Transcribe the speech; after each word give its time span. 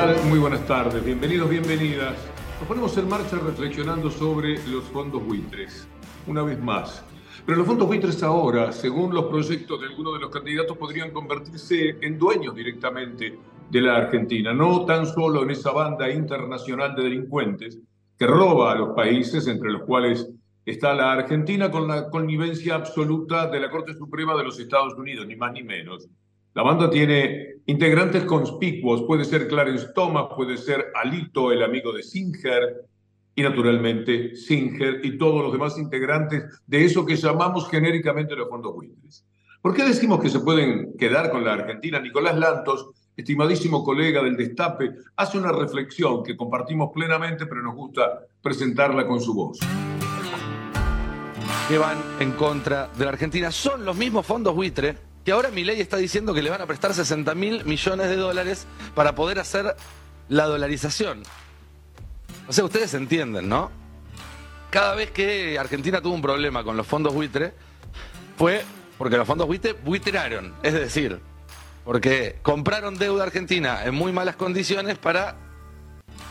tal? 0.00 0.16
Muy 0.30 0.38
buenas 0.38 0.66
tardes, 0.66 1.04
bienvenidos, 1.04 1.50
bienvenidas. 1.50 2.16
Nos 2.58 2.66
ponemos 2.66 2.96
en 2.96 3.06
marcha 3.06 3.36
reflexionando 3.36 4.10
sobre 4.10 4.54
los 4.68 4.84
fondos 4.84 5.22
buitres, 5.22 5.86
una 6.26 6.42
vez 6.42 6.58
más. 6.58 7.04
Pero 7.44 7.58
los 7.58 7.66
fondos 7.66 7.86
buitres 7.86 8.22
ahora, 8.22 8.72
según 8.72 9.12
los 9.14 9.26
proyectos 9.26 9.78
de 9.78 9.88
algunos 9.88 10.14
de 10.14 10.20
los 10.20 10.30
candidatos, 10.30 10.78
podrían 10.78 11.10
convertirse 11.10 11.96
en 12.00 12.18
dueños 12.18 12.54
directamente 12.54 13.38
de 13.70 13.80
la 13.82 13.96
Argentina, 13.96 14.54
no 14.54 14.86
tan 14.86 15.04
solo 15.04 15.42
en 15.42 15.50
esa 15.50 15.70
banda 15.70 16.10
internacional 16.10 16.94
de 16.94 17.02
delincuentes 17.02 17.78
que 18.18 18.26
roba 18.26 18.72
a 18.72 18.76
los 18.76 18.94
países, 18.94 19.46
entre 19.48 19.70
los 19.70 19.82
cuales 19.82 20.30
está 20.64 20.94
la 20.94 21.12
Argentina, 21.12 21.70
con 21.70 21.86
la 21.86 22.08
connivencia 22.08 22.74
absoluta 22.74 23.48
de 23.48 23.60
la 23.60 23.68
Corte 23.68 23.92
Suprema 23.92 24.34
de 24.34 24.44
los 24.44 24.58
Estados 24.58 24.94
Unidos, 24.94 25.26
ni 25.26 25.36
más 25.36 25.52
ni 25.52 25.62
menos. 25.62 26.08
La 26.52 26.64
banda 26.64 26.90
tiene 26.90 27.60
integrantes 27.66 28.24
conspicuos, 28.24 29.02
puede 29.02 29.24
ser 29.24 29.46
Clarence 29.46 29.88
Thomas, 29.94 30.26
puede 30.34 30.56
ser 30.56 30.86
Alito, 31.00 31.52
el 31.52 31.62
amigo 31.62 31.92
de 31.92 32.02
Singer, 32.02 32.86
y 33.36 33.42
naturalmente 33.42 34.34
Singer 34.34 35.00
y 35.04 35.16
todos 35.16 35.44
los 35.44 35.52
demás 35.52 35.78
integrantes 35.78 36.42
de 36.66 36.84
eso 36.84 37.06
que 37.06 37.14
llamamos 37.14 37.68
genéricamente 37.70 38.34
los 38.34 38.48
fondos 38.48 38.74
buitres. 38.74 39.24
¿Por 39.62 39.74
qué 39.74 39.84
decimos 39.84 40.20
que 40.20 40.28
se 40.28 40.40
pueden 40.40 40.96
quedar 40.98 41.30
con 41.30 41.44
la 41.44 41.52
Argentina? 41.52 42.00
Nicolás 42.00 42.36
Lantos, 42.36 42.90
estimadísimo 43.16 43.84
colega 43.84 44.20
del 44.20 44.36
Destape, 44.36 44.90
hace 45.16 45.38
una 45.38 45.52
reflexión 45.52 46.24
que 46.24 46.36
compartimos 46.36 46.90
plenamente, 46.92 47.46
pero 47.46 47.62
nos 47.62 47.76
gusta 47.76 48.26
presentarla 48.42 49.06
con 49.06 49.20
su 49.20 49.34
voz. 49.34 49.60
Que 51.68 51.78
van 51.78 51.98
en 52.18 52.32
contra 52.32 52.88
de 52.88 53.04
la 53.04 53.10
Argentina. 53.12 53.52
Son 53.52 53.84
los 53.84 53.96
mismos 53.96 54.26
fondos 54.26 54.52
buitre 54.56 55.09
que 55.24 55.32
ahora 55.32 55.50
mi 55.50 55.64
ley 55.64 55.80
está 55.80 55.96
diciendo 55.96 56.34
que 56.34 56.42
le 56.42 56.50
van 56.50 56.60
a 56.60 56.66
prestar 56.66 56.94
60 56.94 57.34
mil 57.34 57.64
millones 57.64 58.08
de 58.08 58.16
dólares 58.16 58.66
para 58.94 59.14
poder 59.14 59.38
hacer 59.38 59.76
la 60.28 60.46
dolarización. 60.46 61.22
O 62.48 62.52
sea, 62.52 62.64
ustedes 62.64 62.94
entienden, 62.94 63.48
¿no? 63.48 63.70
Cada 64.70 64.94
vez 64.94 65.10
que 65.10 65.58
Argentina 65.58 66.00
tuvo 66.00 66.14
un 66.14 66.22
problema 66.22 66.64
con 66.64 66.76
los 66.76 66.86
fondos 66.86 67.12
buitre, 67.12 67.52
fue 68.36 68.64
porque 68.96 69.16
los 69.16 69.26
fondos 69.26 69.46
buitre 69.46 69.72
buitraron. 69.72 70.54
Es 70.62 70.72
decir, 70.72 71.20
porque 71.84 72.38
compraron 72.42 72.96
deuda 72.96 73.24
argentina 73.24 73.84
en 73.84 73.94
muy 73.94 74.12
malas 74.12 74.36
condiciones 74.36 74.98
para 74.98 75.36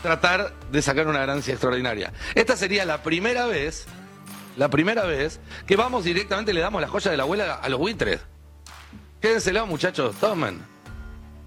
tratar 0.02 0.54
de 0.70 0.82
sacar 0.82 1.06
una 1.06 1.20
ganancia 1.20 1.52
extraordinaria. 1.52 2.12
Esta 2.34 2.56
sería 2.56 2.84
la 2.84 3.02
primera 3.02 3.46
vez, 3.46 3.86
la 4.56 4.70
primera 4.70 5.04
vez 5.04 5.40
que 5.66 5.76
vamos 5.76 6.04
directamente 6.04 6.52
le 6.52 6.60
damos 6.60 6.80
la 6.80 6.88
joya 6.88 7.10
de 7.10 7.16
la 7.16 7.24
abuela 7.24 7.54
a 7.54 7.68
los 7.68 7.78
buitres. 7.78 8.20
Quédenselo, 9.20 9.66
muchachos, 9.66 10.16
tomen. 10.16 10.60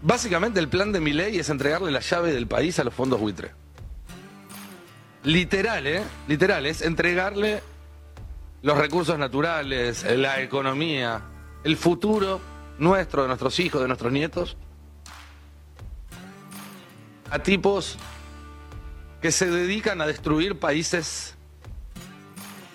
Básicamente 0.03 0.59
el 0.59 0.69
plan 0.69 0.91
de 0.91 0.99
mi 0.99 1.11
ley 1.11 1.39
es 1.39 1.49
entregarle 1.49 1.89
la 1.91 2.01
llave 2.01 2.31
del 2.31 2.45
país 2.45 2.77
a 2.77 2.83
los 2.83 2.93
fondos 2.93 3.19
buitre. 3.19 3.51
Literal, 5.23 5.87
¿eh? 5.87 6.03
Literal, 6.27 6.65
es 6.67 6.81
entregarle 6.81 7.63
los 8.61 8.77
recursos 8.77 9.17
naturales, 9.17 10.03
la 10.03 10.41
economía, 10.41 11.21
el 11.63 11.75
futuro 11.75 12.39
nuestro, 12.77 13.23
de 13.23 13.29
nuestros 13.29 13.59
hijos, 13.59 13.81
de 13.81 13.87
nuestros 13.87 14.11
nietos, 14.11 14.55
a 17.31 17.39
tipos 17.39 17.97
que 19.19 19.31
se 19.31 19.49
dedican 19.49 19.99
a 20.01 20.05
destruir 20.05 20.59
países 20.59 21.35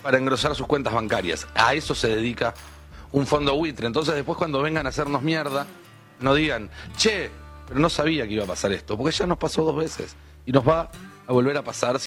para 0.02 0.18
engrosar 0.18 0.56
sus 0.56 0.66
cuentas 0.66 0.92
bancarias. 0.92 1.46
A 1.54 1.74
eso 1.74 1.94
se 1.94 2.08
dedica 2.08 2.54
un 3.12 3.26
fondo 3.26 3.54
buitre. 3.54 3.86
Entonces 3.86 4.14
después 4.14 4.36
cuando 4.38 4.62
vengan 4.62 4.86
a 4.86 4.90
hacernos 4.90 5.22
mierda, 5.22 5.66
no 6.20 6.34
digan, 6.34 6.70
che, 6.96 7.30
pero 7.66 7.80
no 7.80 7.88
sabía 7.88 8.26
que 8.26 8.34
iba 8.34 8.44
a 8.44 8.46
pasar 8.48 8.72
esto, 8.72 8.96
porque 8.96 9.14
ya 9.14 9.26
nos 9.26 9.38
pasó 9.38 9.64
dos 9.64 9.76
veces 9.76 10.16
y 10.46 10.52
nos 10.52 10.66
va 10.66 10.90
a 11.26 11.32
volver 11.32 11.56
a 11.56 11.62
pasar. 11.62 11.98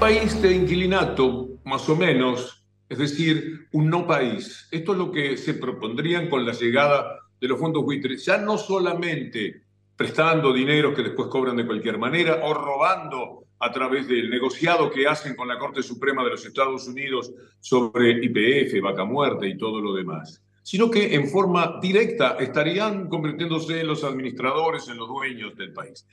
País 0.00 0.40
de 0.40 0.54
inquilinato, 0.54 1.48
más 1.64 1.88
o 1.88 1.96
menos, 1.96 2.64
es 2.88 2.98
decir, 2.98 3.68
un 3.72 3.88
no 3.88 4.06
país. 4.06 4.68
Esto 4.70 4.92
es 4.92 4.98
lo 4.98 5.10
que 5.10 5.36
se 5.36 5.54
propondrían 5.54 6.28
con 6.28 6.44
la 6.44 6.52
llegada 6.52 7.20
de 7.40 7.48
los 7.48 7.58
fondos 7.58 7.84
buitres, 7.84 8.24
ya 8.24 8.38
no 8.38 8.58
solamente 8.58 9.62
prestando 9.96 10.52
dinero 10.52 10.94
que 10.94 11.02
después 11.02 11.28
cobran 11.28 11.56
de 11.56 11.66
cualquier 11.66 11.98
manera 11.98 12.40
o 12.42 12.54
robando 12.54 13.43
a 13.64 13.72
través 13.72 14.06
del 14.06 14.28
negociado 14.28 14.90
que 14.90 15.06
hacen 15.06 15.34
con 15.34 15.48
la 15.48 15.58
Corte 15.58 15.82
Suprema 15.82 16.22
de 16.22 16.32
los 16.32 16.44
Estados 16.44 16.86
Unidos 16.86 17.32
sobre 17.60 18.10
IPF, 18.22 18.78
vaca 18.82 19.06
muerte 19.06 19.48
y 19.48 19.56
todo 19.56 19.80
lo 19.80 19.94
demás, 19.94 20.42
sino 20.62 20.90
que 20.90 21.14
en 21.14 21.26
forma 21.30 21.78
directa 21.80 22.36
estarían 22.38 23.08
convirtiéndose 23.08 23.80
en 23.80 23.86
los 23.86 24.04
administradores, 24.04 24.86
en 24.88 24.98
los 24.98 25.08
dueños 25.08 25.56
del 25.56 25.72
país. 25.72 26.06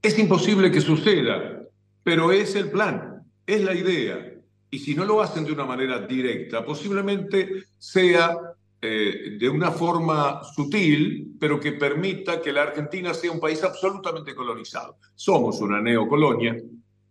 Es 0.00 0.18
imposible 0.18 0.70
que 0.70 0.80
suceda, 0.80 1.62
pero 2.02 2.32
es 2.32 2.54
el 2.54 2.70
plan, 2.70 3.22
es 3.46 3.62
la 3.62 3.74
idea. 3.74 4.32
Y 4.70 4.78
si 4.78 4.94
no 4.94 5.04
lo 5.04 5.20
hacen 5.20 5.44
de 5.44 5.52
una 5.52 5.66
manera 5.66 5.98
directa, 5.98 6.64
posiblemente 6.64 7.64
sea 7.76 8.51
eh, 8.84 9.36
de 9.38 9.48
una 9.48 9.70
forma 9.70 10.42
sutil, 10.42 11.36
pero 11.38 11.60
que 11.60 11.70
permita 11.70 12.40
que 12.42 12.52
la 12.52 12.62
Argentina 12.62 13.14
sea 13.14 13.30
un 13.30 13.38
país 13.38 13.62
absolutamente 13.62 14.34
colonizado. 14.34 14.96
Somos 15.14 15.60
una 15.60 15.80
neocolonia 15.80 16.56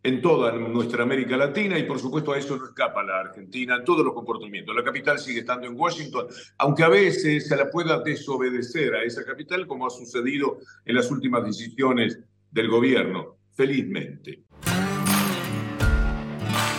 en 0.04 0.22
toda 0.22 0.52
nuestra 0.52 1.04
América 1.04 1.38
Latina 1.38 1.80
y 1.80 1.84
por 1.84 1.98
supuesto 1.98 2.34
a 2.34 2.38
eso 2.38 2.58
no 2.58 2.66
escapa 2.66 3.04
la 3.04 3.22
Argentina 3.22 3.78
en 3.78 3.86
todos 3.86 4.04
los 4.04 4.14
comportamientos. 4.14 4.76
La 4.76 4.84
capital 4.84 5.18
sigue 5.18 5.40
estando 5.40 5.66
en 5.66 5.80
Washington, 5.80 6.28
aunque 6.58 6.84
a 6.84 6.90
veces 6.90 7.48
se 7.48 7.56
la 7.56 7.70
pueda 7.70 8.00
desobedecer 8.00 8.94
a 8.94 9.04
esa 9.04 9.24
capital 9.24 9.66
como 9.66 9.88
ha 9.88 9.92
sucedido 9.92 10.58
en 10.84 10.96
las 10.96 11.10
últimas 11.10 11.46
decisiones 11.46 12.20
del 12.52 12.68
gobierno, 12.68 13.38
felizmente. 13.54 14.44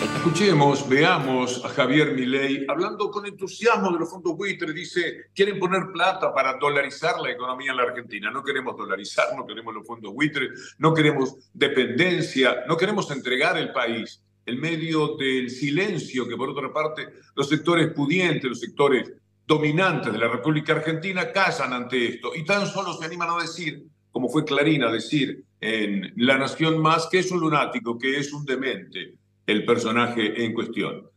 Escuchemos, 0.02 0.88
veamos 0.88 1.64
a 1.64 1.68
Javier 1.68 2.12
Milei 2.12 2.66
hablando 2.68 3.08
con 3.08 3.24
entusiasmo 3.24 3.92
de 3.92 4.00
los 4.00 4.10
fondos 4.10 4.36
buitres. 4.36 4.74
Dice, 4.74 5.26
quieren 5.32 5.60
poner 5.60 5.92
plata 5.92 6.34
para 6.34 6.54
dolarizar 6.54 7.20
la 7.20 7.30
economía 7.30 7.70
en 7.70 7.76
la 7.76 7.84
Argentina. 7.84 8.28
No 8.28 8.42
queremos 8.42 8.76
dolarizar, 8.76 9.28
no 9.36 9.46
queremos 9.46 9.72
los 9.72 9.86
fondos 9.86 10.12
buitres, 10.12 10.74
no 10.78 10.92
queremos 10.92 11.36
dependencia, 11.54 12.64
no 12.66 12.76
queremos 12.76 13.08
entregar 13.12 13.56
el 13.58 13.72
país 13.72 14.20
en 14.44 14.60
medio 14.60 15.16
del 15.16 15.48
silencio 15.50 16.26
que 16.26 16.36
por 16.36 16.50
otra 16.50 16.72
parte 16.72 17.08
los 17.36 17.48
sectores 17.48 17.92
pudientes, 17.92 18.50
los 18.50 18.58
sectores 18.58 19.12
dominantes 19.46 20.12
de 20.12 20.18
la 20.18 20.28
República 20.28 20.72
Argentina 20.72 21.30
callan 21.30 21.72
ante 21.72 22.08
esto 22.08 22.32
y 22.34 22.44
tan 22.44 22.66
solo 22.66 22.92
se 22.94 23.04
animan 23.04 23.30
a 23.30 23.42
decir, 23.42 23.84
como 24.10 24.28
fue 24.28 24.44
Clarina 24.44 24.90
decir 24.90 25.44
en 25.60 26.12
La 26.16 26.38
Nación 26.38 26.80
Más, 26.80 27.06
que 27.06 27.20
es 27.20 27.30
un 27.30 27.38
lunático, 27.38 27.96
que 27.96 28.18
es 28.18 28.32
un 28.32 28.44
demente 28.44 29.21
el 29.46 29.64
personaje 29.64 30.44
en 30.44 30.54
cuestión. 30.54 31.08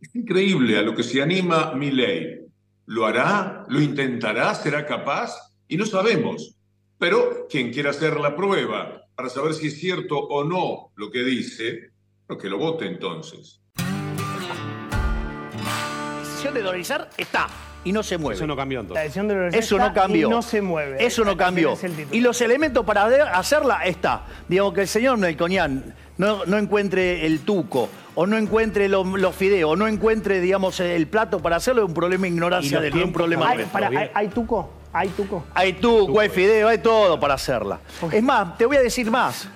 Es 0.00 0.14
increíble 0.14 0.78
a 0.78 0.82
lo 0.82 0.94
que 0.94 1.02
se 1.02 1.22
anima 1.22 1.74
ley. 1.74 2.40
¿Lo 2.86 3.06
hará? 3.06 3.64
¿Lo 3.68 3.80
intentará? 3.80 4.54
¿Será 4.54 4.86
capaz? 4.86 5.34
Y 5.68 5.76
no 5.76 5.86
sabemos. 5.86 6.56
Pero 6.98 7.46
quien 7.48 7.72
quiera 7.72 7.90
hacer 7.90 8.18
la 8.18 8.34
prueba 8.34 9.02
para 9.14 9.28
saber 9.28 9.54
si 9.54 9.68
es 9.68 9.78
cierto 9.78 10.18
o 10.18 10.44
no 10.44 10.92
lo 10.96 11.10
que 11.10 11.22
dice, 11.22 11.92
lo 12.28 12.36
que 12.36 12.48
lo 12.48 12.58
vote 12.58 12.86
entonces. 12.86 13.60
La 13.76 16.18
decisión 16.18 16.54
de 16.54 16.62
dolarizar 16.62 17.10
está 17.16 17.48
y 17.84 17.92
no 17.92 18.02
se 18.02 18.18
mueve. 18.18 18.36
Eso 18.36 18.46
no 18.46 18.56
cambió 18.56 18.80
entonces. 18.80 18.94
La 19.00 19.02
decisión 19.02 19.28
de 19.28 19.34
dolarizar 19.34 19.62
Eso 19.62 19.78
no 19.78 19.92
cambió. 19.94 20.26
Y 20.26 20.30
no 20.30 20.42
se 20.42 20.60
mueve. 20.62 21.04
Eso 21.04 21.24
no 21.24 21.36
cambió. 21.36 21.76
Y 22.12 22.20
los 22.20 22.40
elementos 22.40 22.84
para 22.84 23.04
hacerla 23.38 23.80
está. 23.84 24.24
Digamos 24.48 24.74
que 24.74 24.82
el 24.82 24.88
señor 24.88 25.16
Melconian 25.18 25.94
no, 26.18 26.44
no 26.44 26.58
encuentre 26.58 27.24
el 27.24 27.40
tuco, 27.40 27.88
o 28.14 28.26
no 28.26 28.36
encuentre 28.36 28.88
lo- 28.88 29.04
los 29.16 29.34
fideos, 29.34 29.70
o 29.72 29.76
no 29.76 29.88
encuentre, 29.88 30.40
digamos, 30.40 30.78
el 30.80 31.06
plato 31.06 31.40
para 31.40 31.56
hacerlo, 31.56 31.82
es 31.82 31.88
un 31.88 31.94
problema 31.94 32.22
de 32.22 32.28
ignorancia 32.28 32.72
los 32.76 32.82
de 32.82 32.88
él, 32.88 32.94
no 32.94 33.00
es 33.00 33.06
un 33.06 33.12
problema 33.12 33.48
Hay, 33.48 33.64
para, 33.64 33.88
hay, 33.88 34.10
hay 34.12 34.28
tuco. 34.28 34.70
Hay 34.92 35.08
tuco. 35.10 35.44
Hay 35.54 35.72
tuco, 35.74 36.18
hay 36.20 36.28
fideo, 36.28 36.68
hay 36.68 36.78
todo 36.78 37.18
para 37.18 37.34
hacerla. 37.34 37.78
Es 38.12 38.22
más, 38.22 38.58
te 38.58 38.66
voy 38.66 38.76
a 38.76 38.82
decir 38.82 39.10
más. 39.10 39.48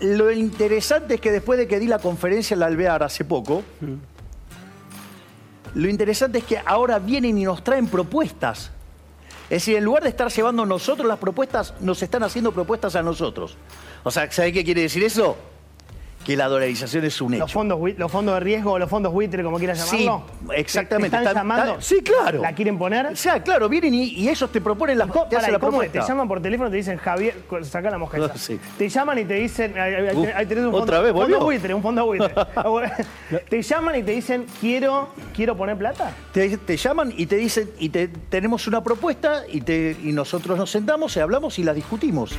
Lo 0.00 0.32
interesante 0.32 1.14
es 1.14 1.20
que 1.20 1.30
después 1.30 1.58
de 1.58 1.68
que 1.68 1.78
di 1.78 1.86
la 1.86 1.98
conferencia 1.98 2.54
en 2.54 2.60
la 2.60 2.66
Alvear 2.66 3.02
hace 3.02 3.24
poco, 3.24 3.62
lo 5.74 5.88
interesante 5.88 6.38
es 6.38 6.44
que 6.44 6.60
ahora 6.64 6.98
vienen 6.98 7.38
y 7.38 7.44
nos 7.44 7.64
traen 7.64 7.86
propuestas. 7.86 8.70
Es 9.44 9.62
decir, 9.62 9.76
en 9.76 9.84
lugar 9.84 10.02
de 10.02 10.08
estar 10.08 10.30
llevando 10.30 10.64
nosotros 10.64 11.06
las 11.06 11.18
propuestas, 11.18 11.74
nos 11.80 12.02
están 12.02 12.22
haciendo 12.22 12.52
propuestas 12.52 12.96
a 12.96 13.02
nosotros. 13.02 13.56
O 14.02 14.10
sea, 14.10 14.30
¿sabés 14.30 14.52
qué 14.52 14.64
quiere 14.64 14.82
decir 14.82 15.04
eso? 15.04 15.36
Que 16.24 16.36
la 16.36 16.48
dolarización 16.48 17.04
es 17.04 17.20
un 17.20 17.34
hecho. 17.34 17.42
Los 17.44 17.52
fondos, 17.52 17.78
los 17.96 18.10
fondos 18.12 18.34
de 18.34 18.40
riesgo 18.40 18.78
los 18.78 18.88
fondos 18.88 19.12
buitre, 19.12 19.42
como 19.42 19.58
quieras 19.58 19.80
Sí, 19.80 20.04
llamarlo. 20.04 20.24
exactamente. 20.54 21.10
¿Te 21.10 21.22
están 21.22 21.28
Está- 21.28 21.40
llamando? 21.40 21.72
está- 21.72 21.82
sí, 21.82 22.02
claro. 22.02 22.40
¿La 22.42 22.54
quieren 22.54 22.78
poner? 22.78 23.06
O 23.06 23.16
sea, 23.16 23.42
claro, 23.42 23.68
vienen 23.68 23.94
y, 23.94 24.04
y 24.04 24.28
ellos 24.28 24.50
te 24.52 24.60
proponen 24.60 24.98
la, 24.98 25.06
¿Cómo, 25.06 25.26
te 25.26 25.34
la 25.36 25.42
¿cómo 25.42 25.52
es? 25.54 25.58
propuesta. 25.60 26.00
Te 26.00 26.06
llaman 26.06 26.28
por 26.28 26.40
teléfono 26.40 26.68
y 26.68 26.70
te 26.72 26.76
dicen, 26.76 26.98
Javier, 26.98 27.34
saca 27.62 27.90
la 27.90 27.98
mosqueta. 27.98 28.36
Sí. 28.36 28.58
Te 28.78 28.88
llaman 28.88 29.18
y 29.18 29.24
te 29.24 29.34
dicen, 29.34 29.74
ahí, 29.78 30.46
tenés 30.46 30.64
un 30.64 30.70
fondo, 30.70 30.78
¿otra 30.82 31.00
vez 31.00 31.12
volvió? 31.12 31.34
fondo 31.36 31.46
buitre, 31.46 31.74
un 31.74 31.82
fondo 31.82 32.06
buitre. 32.06 32.32
te 33.48 33.62
llaman 33.62 33.96
y 33.96 34.02
te 34.02 34.12
dicen, 34.12 34.46
quiero, 34.60 35.08
quiero 35.34 35.56
poner 35.56 35.76
plata. 35.76 36.12
Te, 36.32 36.56
te 36.56 36.76
llaman 36.76 37.12
y 37.16 37.26
te 37.26 37.36
dicen, 37.36 37.70
y 37.78 37.88
te, 37.88 38.08
tenemos 38.08 38.66
una 38.66 38.82
propuesta 38.82 39.42
y, 39.50 39.60
te, 39.60 39.96
y 40.02 40.12
nosotros 40.12 40.56
nos 40.58 40.70
sentamos 40.70 41.16
y 41.16 41.20
hablamos 41.20 41.58
y 41.58 41.64
la 41.64 41.74
discutimos. 41.74 42.32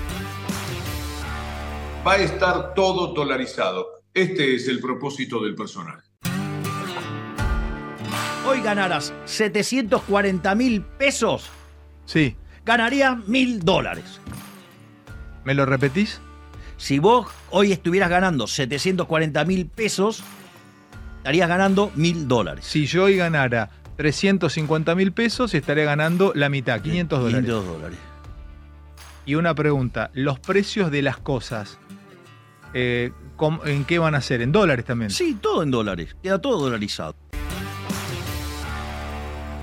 Va 2.06 2.14
a 2.14 2.18
estar 2.18 2.74
todo 2.74 3.14
dolarizado. 3.14 3.88
Este 4.14 4.56
es 4.56 4.68
el 4.68 4.80
propósito 4.80 5.42
del 5.44 5.56
personaje. 5.56 6.04
Hoy 8.46 8.62
ganarás 8.62 9.14
740 9.26 10.54
mil 10.56 10.82
pesos, 10.82 11.50
Sí. 12.06 12.36
ganarías 12.66 13.26
mil 13.28 13.60
dólares. 13.62 14.20
¿Me 15.46 15.54
lo 15.54 15.66
repetís? 15.66 16.20
Si 16.78 17.00
vos 17.00 17.28
hoy 17.50 17.72
estuvieras 17.72 18.10
ganando 18.10 18.48
740 18.48 19.46
mil 19.46 19.66
pesos, 19.68 20.24
estarías 21.18 21.48
ganando 21.48 21.92
mil 21.96 22.28
dólares. 22.28 22.66
Si 22.66 22.86
yo 22.86 23.06
hoy 23.06 23.16
ganara 23.16 23.70
350 23.96 24.94
mil 24.96 25.14
pesos, 25.14 25.54
estaría 25.54 25.86
ganando 25.86 26.34
la 26.36 26.50
mitad, 26.50 26.82
500 26.82 27.20
dólares. 27.20 27.46
500 27.46 27.66
dólares. 27.66 28.00
Y 29.26 29.36
una 29.36 29.56
pregunta, 29.56 30.12
¿los 30.14 30.38
precios 30.40 30.92
de 30.92 31.02
las 31.02 31.16
cosas, 31.18 31.80
eh, 32.74 33.12
¿cómo- 33.36 33.64
¿en 33.66 33.86
qué 33.86 34.00
van 34.00 34.16
a 34.16 34.22
ser? 34.22 34.42
¿En 34.42 34.52
dólares 34.52 34.86
también? 34.86 35.12
Sí, 35.12 35.38
todo 35.42 35.64
en 35.64 35.72
dólares. 35.72 36.16
Queda 36.22 36.40
todo 36.40 36.60
dolarizado. 36.60 37.16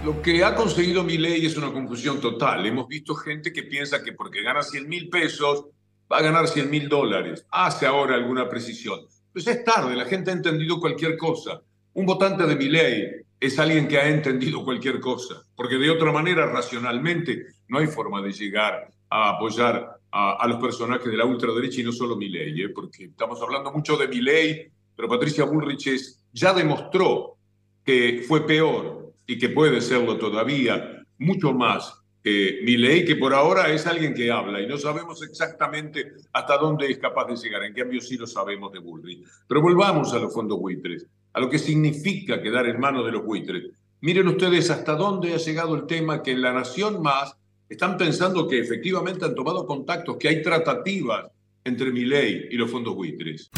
Lo 0.04 0.22
que 0.22 0.42
ha 0.44 0.54
conseguido 0.54 1.04
mi 1.04 1.18
ley 1.18 1.44
es 1.44 1.56
una 1.56 1.72
confusión 1.72 2.20
total. 2.20 2.64
Hemos 2.64 2.88
visto 2.88 3.14
gente 3.14 3.52
que 3.52 3.64
piensa 3.64 4.02
que 4.02 4.12
porque 4.12 4.42
gana 4.42 4.62
100 4.62 4.88
mil 4.88 5.10
pesos 5.10 5.66
va 6.10 6.18
a 6.18 6.22
ganar 6.22 6.48
100 6.48 6.70
mil 6.70 6.88
dólares. 6.88 7.44
Hace 7.50 7.86
ahora 7.86 8.14
alguna 8.14 8.48
precisión. 8.48 9.00
Pues 9.32 9.46
es 9.46 9.62
tarde, 9.62 9.94
la 9.94 10.06
gente 10.06 10.30
ha 10.30 10.34
entendido 10.34 10.80
cualquier 10.80 11.16
cosa. 11.18 11.60
Un 11.92 12.06
votante 12.06 12.46
de 12.46 12.56
mi 12.56 12.68
ley 12.68 13.04
es 13.38 13.58
alguien 13.58 13.86
que 13.88 13.98
ha 13.98 14.08
entendido 14.08 14.64
cualquier 14.64 15.00
cosa, 15.00 15.42
porque 15.54 15.76
de 15.76 15.90
otra 15.90 16.12
manera, 16.12 16.46
racionalmente, 16.46 17.46
no 17.68 17.78
hay 17.78 17.86
forma 17.86 18.22
de 18.22 18.32
llegar 18.32 18.88
a 19.10 19.30
apoyar 19.30 19.98
a, 20.12 20.32
a 20.32 20.46
los 20.48 20.58
personajes 20.58 21.10
de 21.10 21.16
la 21.16 21.24
ultraderecha 21.24 21.80
y 21.80 21.84
no 21.84 21.92
solo 21.92 22.16
mi 22.16 22.28
ley, 22.28 22.68
porque 22.68 23.04
estamos 23.04 23.40
hablando 23.42 23.70
mucho 23.72 23.96
de 23.96 24.08
mi 24.08 24.20
ley, 24.20 24.66
pero 24.96 25.08
Patricia 25.08 25.44
Bullrich 25.44 25.86
es- 25.88 26.22
ya 26.32 26.52
demostró 26.52 27.36
que 27.84 28.24
fue 28.26 28.46
peor 28.46 29.12
y 29.26 29.38
que 29.38 29.48
puede 29.48 29.80
serlo 29.80 30.16
todavía 30.18 31.02
mucho 31.18 31.52
más 31.52 31.94
que 32.22 32.60
Milei, 32.64 33.04
que 33.04 33.16
por 33.16 33.32
ahora 33.32 33.72
es 33.72 33.86
alguien 33.86 34.12
que 34.12 34.30
habla 34.30 34.60
y 34.60 34.66
no 34.66 34.76
sabemos 34.76 35.22
exactamente 35.22 36.12
hasta 36.34 36.58
dónde 36.58 36.90
es 36.90 36.98
capaz 36.98 37.26
de 37.26 37.36
llegar. 37.36 37.62
En 37.64 37.72
cambio, 37.72 38.00
sí 38.02 38.16
lo 38.18 38.26
sabemos 38.26 38.70
de 38.72 38.78
Bullrich. 38.78 39.24
Pero 39.48 39.62
volvamos 39.62 40.12
a 40.12 40.18
los 40.18 40.32
fondos 40.34 40.58
buitres, 40.58 41.06
a 41.32 41.40
lo 41.40 41.48
que 41.48 41.58
significa 41.58 42.42
quedar 42.42 42.66
en 42.66 42.78
manos 42.78 43.06
de 43.06 43.12
los 43.12 43.24
buitres. 43.24 43.70
Miren 44.02 44.28
ustedes 44.28 44.68
hasta 44.70 44.94
dónde 44.96 45.32
ha 45.32 45.38
llegado 45.38 45.74
el 45.74 45.86
tema 45.86 46.22
que 46.22 46.32
en 46.32 46.42
La 46.42 46.52
Nación 46.52 47.00
Más 47.02 47.36
están 47.70 47.96
pensando 47.96 48.48
que 48.48 48.58
efectivamente 48.60 49.24
han 49.24 49.34
tomado 49.34 49.64
contactos, 49.64 50.16
que 50.18 50.28
hay 50.28 50.42
tratativas 50.42 51.26
entre 51.64 51.92
Milei 51.92 52.48
y 52.50 52.56
los 52.56 52.68
fondos 52.70 52.94
buitres. 52.96 53.48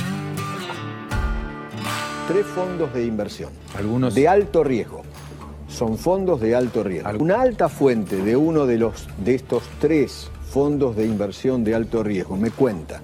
Tres 2.28 2.46
fondos 2.46 2.92
de 2.94 3.04
inversión. 3.06 3.50
Algunos 3.76 4.14
De 4.14 4.28
alto 4.28 4.62
riesgo. 4.62 5.02
Son 5.68 5.96
fondos 5.96 6.40
de 6.40 6.54
alto 6.54 6.84
riesgo. 6.84 7.10
Una 7.18 7.40
alta 7.40 7.68
fuente 7.70 8.16
de 8.16 8.36
uno 8.36 8.66
de, 8.66 8.76
los, 8.78 9.08
de 9.24 9.34
estos 9.34 9.62
tres 9.80 10.30
fondos 10.50 10.94
de 10.94 11.06
inversión 11.06 11.64
de 11.64 11.74
alto 11.74 12.02
riesgo 12.02 12.36
me 12.36 12.50
cuenta 12.50 13.00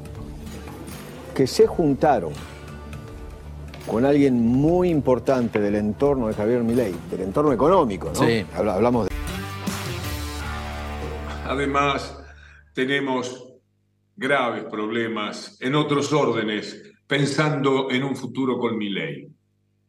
que 1.34 1.46
se 1.46 1.66
juntaron 1.66 2.32
con 3.86 4.04
alguien 4.04 4.34
muy 4.38 4.90
importante 4.90 5.58
del 5.60 5.76
entorno 5.76 6.28
de 6.28 6.34
Javier 6.34 6.62
Milei, 6.62 6.94
del 7.10 7.22
entorno 7.22 7.52
económico, 7.54 8.10
¿no? 8.14 8.26
Sí. 8.26 8.44
Habla- 8.54 8.74
hablamos 8.74 9.07
de 9.07 9.07
Además, 11.48 12.22
tenemos 12.74 13.54
graves 14.14 14.64
problemas 14.64 15.56
en 15.60 15.74
otros 15.76 16.12
órdenes 16.12 16.82
pensando 17.06 17.90
en 17.90 18.04
un 18.04 18.14
futuro 18.14 18.58
con 18.58 18.76
mi 18.76 18.90
ley. 18.90 19.28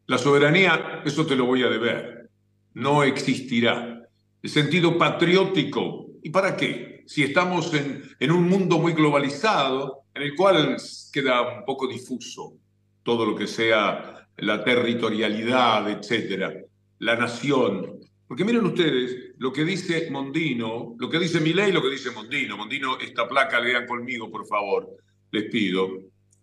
La 0.06 0.16
soberanía, 0.16 1.02
eso 1.04 1.26
te 1.26 1.36
lo 1.36 1.44
voy 1.44 1.62
a 1.62 1.68
deber, 1.68 2.30
no 2.72 3.02
existirá. 3.02 4.00
El 4.42 4.50
sentido 4.50 4.96
patriótico, 4.96 6.06
¿y 6.22 6.30
para 6.30 6.56
qué? 6.56 7.04
Si 7.06 7.24
estamos 7.24 7.74
en, 7.74 8.04
en 8.18 8.30
un 8.30 8.48
mundo 8.48 8.78
muy 8.78 8.94
globalizado, 8.94 10.04
en 10.14 10.22
el 10.22 10.34
cual 10.34 10.76
queda 11.12 11.58
un 11.58 11.64
poco 11.66 11.86
difuso 11.86 12.54
todo 13.02 13.26
lo 13.26 13.36
que 13.36 13.46
sea 13.46 14.26
la 14.38 14.64
territorialidad, 14.64 15.90
etcétera, 15.90 16.54
la 17.00 17.16
nación. 17.16 18.00
Porque 18.30 18.44
miren 18.44 18.64
ustedes 18.64 19.32
lo 19.38 19.52
que 19.52 19.64
dice 19.64 20.08
Mondino, 20.08 20.94
lo 20.96 21.10
que 21.10 21.18
dice 21.18 21.40
Milei, 21.40 21.72
lo 21.72 21.82
que 21.82 21.90
dice 21.90 22.12
Mondino. 22.12 22.56
Mondino, 22.56 22.96
esta 23.00 23.28
placa 23.28 23.58
lean 23.58 23.88
conmigo, 23.88 24.30
por 24.30 24.46
favor, 24.46 24.88
les 25.32 25.50
pido. 25.50 25.88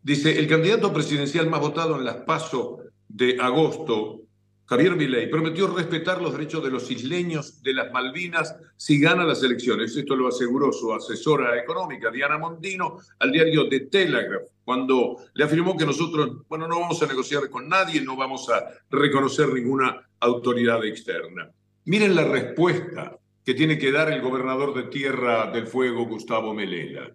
Dice, 0.04 0.38
el 0.38 0.50
candidato 0.50 0.92
presidencial 0.92 1.50
más 1.50 1.62
votado 1.62 1.95
en 1.95 2.04
las 2.04 2.18
PASO 2.18 2.80
de 3.07 3.38
agosto, 3.39 4.19
Javier 4.66 4.98
Milei, 4.98 5.30
prometió 5.30 5.74
respetar 5.74 6.22
los 6.22 6.34
derechos 6.34 6.62
de 6.62 6.72
los 6.72 6.92
isleños 6.92 7.63
de 7.63 7.74
las 7.75 7.90
Malvinas 7.94 8.54
si 8.75 9.00
gana 9.00 9.24
las 9.24 9.42
elecciones. 9.42 9.95
Esto 9.95 10.18
lo 10.18 10.28
aseguró 10.28 10.74
su 10.74 10.92
asesora 10.92 11.57
económica, 11.57 12.12
Diana 12.12 12.38
Mondino, 12.38 12.98
al 13.19 13.31
diario 13.31 13.69
The 13.69 13.80
Telegraph, 13.86 14.50
cuando 14.66 15.19
le 15.33 15.45
afirmó 15.45 15.78
que 15.78 15.86
nosotros, 15.86 16.45
bueno, 16.50 16.68
no 16.68 16.81
vamos 16.81 17.01
a 17.01 17.07
negociar 17.07 17.50
con 17.50 17.69
nadie, 17.69 18.01
no 18.01 18.18
vamos 18.18 18.50
a 18.50 18.66
reconocer 18.90 19.54
ninguna 19.54 20.06
autoridad 20.19 20.83
externa. 20.83 21.50
Miren 21.88 22.18
la 22.18 22.25
respuesta 22.25 23.16
que 23.45 23.54
tiene 23.54 23.78
que 23.78 23.94
dar 23.94 24.12
el 24.12 24.19
gobernador 24.19 24.74
de 24.74 24.92
Tierra 24.92 25.50
del 25.51 25.68
Fuego, 25.68 26.06
Gustavo 26.06 26.54
Melela. 26.54 27.12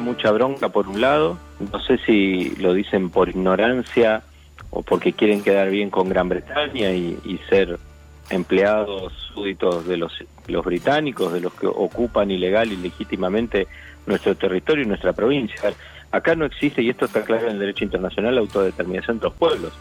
Mucha 0.00 0.30
bronca 0.30 0.70
por 0.70 0.88
un 0.88 1.02
lado, 1.02 1.38
no 1.70 1.78
sé 1.80 1.98
si 2.06 2.56
lo 2.56 2.72
dicen 2.72 3.10
por 3.10 3.28
ignorancia 3.28 4.22
o 4.70 4.82
porque 4.82 5.12
quieren 5.12 5.42
quedar 5.42 5.68
bien 5.68 5.90
con 5.90 6.08
Gran 6.08 6.30
Bretaña 6.30 6.92
y, 6.92 7.38
ser 7.50 7.78
empleados 8.30 9.12
súditos 9.34 9.86
de 9.86 9.98
los, 9.98 10.14
británicos, 10.64 11.30
de 11.34 11.40
los 11.40 11.52
que 11.52 11.66
ocupan 11.66 12.30
ilegal 12.30 12.72
y 12.72 12.76
legítimamente 12.78 13.66
nuestro 14.06 14.34
territorio 14.34 14.84
y 14.84 14.88
nuestra 14.88 15.12
provincia. 15.12 15.74
Acá 16.10 16.34
no 16.36 16.46
existe, 16.46 16.80
y 16.80 16.88
esto 16.88 17.04
está 17.04 17.22
claro 17.22 17.48
en 17.48 17.52
el 17.52 17.58
derecho 17.58 17.84
internacional, 17.84 18.34
la 18.34 18.40
autodeterminación 18.40 19.18
de 19.18 19.24
los 19.24 19.34
pueblos, 19.34 19.74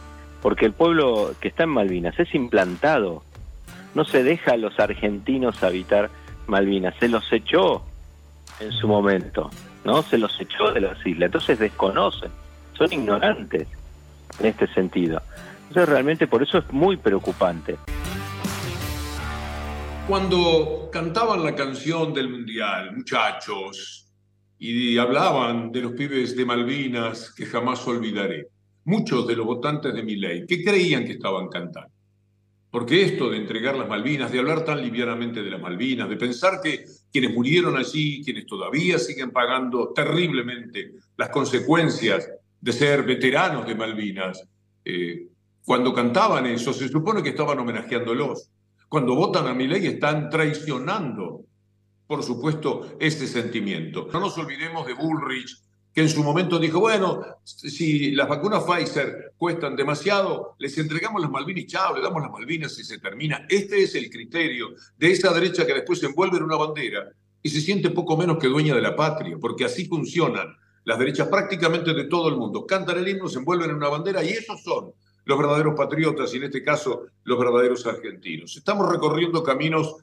porque 0.46 0.68
el 0.68 0.74
pueblo 0.74 1.34
que 1.42 1.48
está 1.48 1.64
en 1.64 1.70
Malvinas 1.70 2.20
es 2.20 2.36
implantado, 2.36 3.24
no 3.96 4.06
se 4.06 4.22
deja 4.22 4.52
a 4.52 4.58
los 4.58 4.80
argentinos 4.80 5.64
habitar 5.64 6.12
Malvinas, 6.46 6.94
se 7.00 7.10
los 7.10 7.34
echó 7.34 7.84
en 8.60 8.72
su 8.72 8.88
momento, 8.88 9.50
¿no? 9.86 10.04
Se 10.04 10.20
los 10.20 10.40
echó 10.40 10.72
de 10.72 10.82
las 10.82 11.04
islas, 11.04 11.30
entonces 11.30 11.58
desconocen, 11.58 12.30
son 12.78 12.94
ignorantes 12.94 13.68
en 14.40 14.46
este 14.46 14.68
sentido. 14.68 15.20
Entonces 15.70 15.90
realmente 15.90 16.28
por 16.28 16.44
eso 16.44 16.60
es 16.60 16.72
muy 16.72 16.96
preocupante. 16.96 17.78
Cuando 20.08 20.90
cantaban 20.92 21.44
la 21.44 21.56
canción 21.56 22.14
del 22.14 22.30
Mundial, 22.30 22.96
muchachos, 22.96 24.14
y 24.60 24.96
hablaban 25.00 25.72
de 25.72 25.82
los 25.82 25.94
pibes 25.94 26.38
de 26.38 26.46
Malvinas 26.46 27.34
que 27.36 27.48
jamás 27.48 27.88
olvidaré, 27.88 28.50
muchos 28.86 29.28
de 29.28 29.36
los 29.36 29.46
votantes 29.46 29.94
de 29.94 30.04
mi 30.04 30.16
ley, 30.16 30.46
¿qué 30.48 30.64
creían 30.64 31.06
que 31.06 31.14
estaban 31.14 31.50
cantando? 31.50 31.92
Porque 32.72 33.04
esto 33.04 33.30
de 33.30 33.38
entregar 33.38 33.78
las 33.78 33.88
Malvinas, 33.88 34.32
de 34.32 34.40
hablar 34.40 34.66
tan 34.66 34.82
livianamente 34.82 35.42
de 35.42 35.50
las 35.50 35.62
Malvinas, 35.62 36.10
de 36.10 36.18
pensar 36.18 36.60
que 36.62 36.86
quienes 37.12 37.34
murieron 37.34 37.78
allí, 37.78 38.22
quienes 38.24 38.46
todavía 38.46 39.00
siguen 39.00 39.32
pagando 39.32 39.94
terriblemente 39.94 40.94
las 41.16 41.30
consecuencias 41.30 42.30
de 42.60 42.72
ser 42.74 43.04
veteranos 43.04 43.66
de 43.66 43.76
Malvinas, 43.76 44.44
eh, 44.84 45.28
cuando 45.64 45.94
cantaban 45.94 46.46
eso, 46.46 46.74
se 46.74 46.88
supone 46.90 47.24
que 47.24 47.30
estaban 47.30 47.58
homenajeándolos. 47.58 48.50
Cuando 48.88 49.16
votan 49.16 49.48
a 49.48 49.54
mi 49.54 49.68
ley 49.68 49.88
están 49.88 50.30
traicionando, 50.30 51.42
por 52.06 52.24
supuesto, 52.24 52.98
este 53.00 53.26
sentimiento. 53.26 54.08
No 54.14 54.20
nos 54.20 54.38
olvidemos 54.38 54.86
de 54.86 54.94
Bullrich, 54.94 55.60
que 55.96 56.02
en 56.02 56.10
su 56.10 56.22
momento 56.26 56.60
dijo, 56.60 56.82
bueno, 56.82 57.22
si 57.46 58.12
las 58.12 58.28
vacunas 58.28 58.66
Pfizer 58.66 59.32
cuestan 59.38 59.78
demasiado, 59.78 60.58
les 60.60 60.78
entregamos 60.78 61.22
las 61.22 61.32
Malvinas 61.32 61.68
chao, 61.68 61.96
le 61.96 62.02
damos 62.02 62.22
las 62.22 62.32
Malvinas 62.32 62.78
y 62.78 62.84
se 62.84 63.00
termina. 63.00 63.46
Este 63.48 63.82
es 63.82 63.96
el 63.96 64.10
criterio 64.10 64.76
de 64.98 65.12
esa 65.12 65.34
derecha 65.34 65.66
que 65.66 65.74
después 65.74 66.00
se 66.00 66.08
envuelve 66.08 66.36
en 66.36 66.44
una 66.44 66.58
bandera 66.58 67.14
y 67.42 67.50
se 67.50 67.62
siente 67.62 67.92
poco 67.92 68.18
menos 68.18 68.40
que 68.40 68.50
dueña 68.50 68.76
de 68.76 68.82
la 68.82 68.94
patria, 68.94 69.38
porque 69.40 69.64
así 69.64 69.86
funcionan 69.86 70.58
las 70.84 71.00
derechas 71.00 71.30
prácticamente 71.30 71.94
de 71.94 72.04
todo 72.04 72.28
el 72.28 72.36
mundo. 72.36 72.66
Cantan 72.66 72.98
el 72.98 73.08
himno, 73.08 73.30
se 73.30 73.40
envuelven 73.40 73.70
en 73.70 73.78
una 73.78 73.88
bandera 73.88 74.22
y 74.22 74.32
esos 74.32 74.62
son 74.64 74.92
los 75.24 75.38
verdaderos 75.38 75.76
patriotas 75.78 76.34
y 76.34 76.38
en 76.38 76.44
este 76.44 76.62
caso 76.62 77.06
los 77.24 77.40
verdaderos 77.40 77.88
argentinos. 77.88 78.58
Estamos 78.58 78.92
recorriendo 78.92 79.42
caminos 79.42 79.96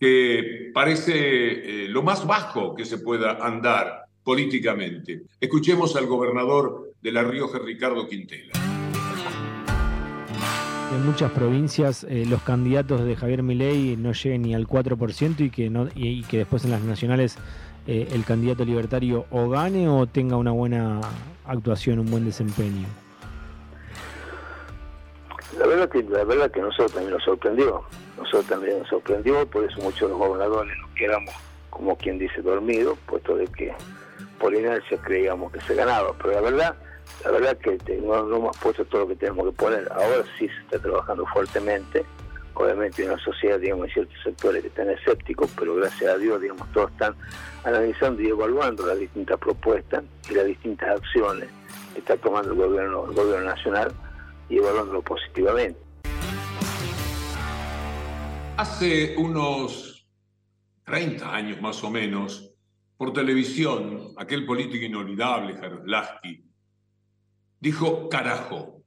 que 0.00 0.70
parece 0.72 1.12
eh, 1.12 1.88
lo 1.88 2.02
más 2.02 2.26
bajo 2.26 2.74
que 2.74 2.86
se 2.86 2.96
pueda 2.96 3.32
andar 3.46 4.05
políticamente. 4.26 5.22
Escuchemos 5.40 5.94
al 5.94 6.06
gobernador 6.06 6.90
de 7.00 7.12
La 7.12 7.22
Rioja, 7.22 7.60
Ricardo 7.60 8.08
Quintela. 8.08 8.54
En 10.92 11.06
muchas 11.06 11.30
provincias 11.30 12.02
eh, 12.02 12.24
los 12.28 12.42
candidatos 12.42 13.04
de 13.04 13.14
Javier 13.14 13.44
Milei 13.44 13.96
no 13.96 14.10
lleguen 14.10 14.42
ni 14.42 14.52
al 14.52 14.66
4% 14.66 15.38
y 15.38 15.50
que, 15.50 15.70
no, 15.70 15.86
y, 15.94 16.24
que 16.24 16.38
después 16.38 16.64
en 16.64 16.72
las 16.72 16.80
nacionales 16.80 17.38
eh, 17.86 18.08
el 18.10 18.24
candidato 18.24 18.64
libertario 18.64 19.26
o 19.30 19.48
gane 19.48 19.88
o 19.88 20.08
tenga 20.08 20.36
una 20.36 20.50
buena 20.50 21.00
actuación, 21.44 22.00
un 22.00 22.10
buen 22.10 22.24
desempeño. 22.24 22.88
La 25.56 25.68
verdad 25.68 25.88
que 25.88 26.02
la 26.02 26.24
verdad 26.24 26.50
que 26.50 26.62
nosotros 26.62 26.90
también 26.94 27.12
nos 27.12 27.22
sorprendió, 27.22 27.84
nosotros 28.18 28.46
también 28.46 28.80
nos 28.80 28.88
sorprendió, 28.88 29.46
por 29.48 29.62
eso 29.62 29.80
muchos 29.82 30.00
de 30.00 30.08
los 30.08 30.18
gobernadores 30.18 30.76
nos 30.78 30.90
quedamos 30.96 31.32
como 31.70 31.96
quien 31.96 32.18
dice 32.18 32.42
dormidos, 32.42 32.98
puesto 33.06 33.36
de 33.36 33.46
que 33.46 33.72
por 34.38 34.54
inercia 34.54 34.98
creíamos 34.98 35.52
que 35.52 35.60
se 35.60 35.74
ganaba, 35.74 36.12
pero 36.18 36.32
la 36.32 36.40
verdad, 36.40 36.76
la 37.24 37.30
verdad 37.30 37.56
que 37.58 37.78
no, 38.00 38.22
no 38.24 38.36
hemos 38.36 38.56
puesto 38.58 38.84
todo 38.84 39.02
lo 39.02 39.08
que 39.08 39.16
tenemos 39.16 39.46
que 39.46 39.52
poner, 39.52 39.88
ahora 39.92 40.24
sí 40.38 40.48
se 40.48 40.60
está 40.62 40.78
trabajando 40.78 41.26
fuertemente, 41.26 42.04
obviamente 42.54 43.02
en 43.02 43.10
la 43.10 43.18
sociedad, 43.18 43.58
digamos, 43.58 43.86
hay 43.86 43.92
ciertos 43.92 44.16
sectores 44.22 44.62
que 44.62 44.68
están 44.68 44.90
escépticos, 44.90 45.50
pero 45.58 45.74
gracias 45.76 46.14
a 46.14 46.18
Dios, 46.18 46.40
digamos, 46.40 46.70
todos 46.72 46.90
están 46.92 47.14
analizando 47.64 48.22
y 48.22 48.28
evaluando 48.28 48.86
las 48.86 48.98
distintas 48.98 49.38
propuestas 49.38 50.04
y 50.30 50.34
las 50.34 50.46
distintas 50.46 51.00
acciones 51.00 51.48
que 51.92 52.00
está 52.00 52.16
tomando 52.16 52.52
el 52.52 52.56
gobierno, 52.56 53.06
el 53.06 53.14
gobierno 53.14 53.46
nacional 53.46 53.92
y 54.48 54.58
evaluándolo 54.58 55.02
positivamente. 55.02 55.80
Hace 58.56 59.14
unos 59.18 60.06
30 60.84 61.34
años 61.34 61.60
más 61.60 61.82
o 61.84 61.90
menos, 61.90 62.45
por 62.96 63.12
televisión, 63.12 64.14
aquel 64.16 64.46
político 64.46 64.84
inolvidable, 64.84 65.58
Lasky, 65.84 66.44
dijo 67.60 68.08
carajo. 68.08 68.82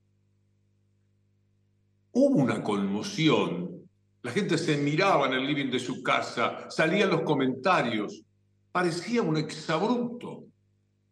Hubo 2.11 2.35
una 2.37 2.63
conmoción. 2.63 3.87
La 4.21 4.31
gente 4.31 4.57
se 4.57 4.77
miraba 4.77 5.27
en 5.27 5.33
el 5.33 5.45
living 5.45 5.71
de 5.71 5.79
su 5.79 6.01
casa, 6.01 6.69
salían 6.69 7.09
los 7.09 7.21
comentarios. 7.21 8.23
Parecía 8.71 9.21
un 9.21 9.37
exabrupto. 9.37 10.45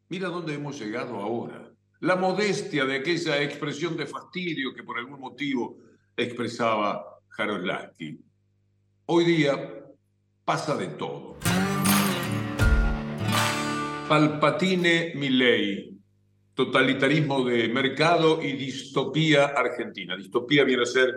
Mira 0.10 0.30
dónde 0.30 0.56
hemos 0.56 0.80
llegado 0.80 1.18
ahora. 1.18 1.72
La 2.00 2.16
modestia 2.16 2.86
de 2.86 2.98
aquella 2.98 3.42
expresión 3.42 3.96
de 3.96 4.06
fastidio 4.06 4.74
que 4.74 4.84
por 4.84 4.98
algún 4.98 5.20
motivo 5.20 5.78
expresaba 6.16 7.04
Lasky. 7.38 8.20
Hoy 9.06 9.26
día 9.26 9.86
pasa 10.44 10.76
de 10.76 10.88
todo. 10.88 11.38
Palpatine 14.08 15.14
Milley, 15.16 15.92
totalitarismo 16.54 17.44
de 17.44 17.68
mercado 17.68 18.42
y 18.42 18.54
distopía 18.54 19.48
argentina. 19.48 20.16
Distopía 20.16 20.64
viene 20.64 20.84
a 20.84 20.86
ser, 20.86 21.14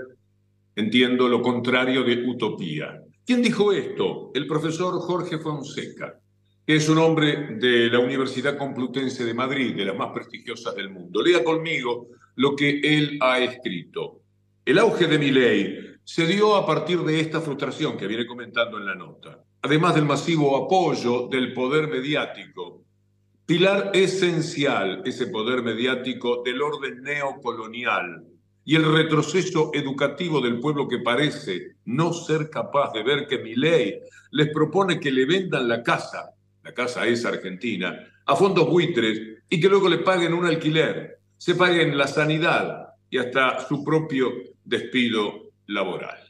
entiendo, 0.75 1.29
lo 1.29 1.41
contrario 1.41 2.03
de 2.03 2.25
utopía. 2.27 3.01
¿Quién 3.25 3.43
dijo 3.43 3.73
esto? 3.73 4.33
El 4.35 4.47
profesor 4.49 4.99
Jorge 5.01 5.39
Fonseca, 5.39 6.19
que 6.67 6.75
es 6.75 6.89
un 6.89 6.99
hombre 6.99 7.57
de 7.61 7.89
la 7.91 8.01
Universidad 8.01 8.59
Complutense 8.59 9.25
de 9.25 9.35
Madrid, 9.35 9.77
de 9.77 9.85
las 9.85 9.97
más 9.97 10.11
prestigiosas 10.13 10.75
del 10.75 10.91
mundo. 10.91 11.23
Lea 11.23 11.45
conmigo 11.45 12.09
lo 12.35 12.57
que 12.57 12.81
él 12.83 13.19
ha 13.21 13.39
escrito. 13.39 14.23
El 14.65 14.79
auge 14.79 15.07
de 15.07 15.19
Milley 15.19 15.79
se 16.03 16.27
dio 16.27 16.57
a 16.57 16.67
partir 16.67 16.99
de 17.01 17.21
esta 17.21 17.41
frustración 17.41 17.97
que 17.97 18.09
viene 18.09 18.27
comentando 18.27 18.79
en 18.79 18.87
la 18.87 18.97
nota 18.97 19.45
además 19.63 19.95
del 19.95 20.07
masivo 20.07 20.57
apoyo 20.65 21.29
del 21.29 21.53
poder 21.53 21.89
mediático, 21.89 22.83
pilar 23.45 23.91
esencial 23.95 25.03
ese 25.05 25.27
poder 25.27 25.63
mediático 25.63 26.43
del 26.45 26.63
orden 26.63 27.03
neocolonial 27.03 28.25
y 28.65 28.77
el 28.77 28.91
retroceso 28.91 29.71
educativo 29.75 30.41
del 30.41 30.61
pueblo 30.61 30.89
que 30.89 30.99
parece 30.99 31.77
no 31.85 32.13
ser 32.13 32.49
capaz 32.49 32.93
de 32.93 33.03
ver 33.03 33.27
que 33.27 33.39
mi 33.39 33.55
ley 33.55 34.01
les 34.31 34.49
propone 34.51 35.01
que 35.01 35.11
le 35.11 35.27
vendan 35.27 35.69
la 35.69 35.83
casa, 35.83 36.31
la 36.63 36.73
casa 36.73 37.07
es 37.07 37.25
argentina, 37.25 37.99
a 38.27 38.37
fondos 38.37 38.69
buitres 38.69 39.21
y 39.49 39.61
que 39.61 39.69
luego 39.69 39.89
le 39.89 39.99
paguen 39.99 40.33
un 40.33 40.47
alquiler, 40.47 41.19
se 41.37 41.55
paguen 41.55 41.99
la 41.99 42.07
sanidad 42.07 42.95
y 43.11 43.19
hasta 43.19 43.67
su 43.67 43.83
propio 43.83 44.31
despido 44.65 45.51
laboral. 45.67 46.30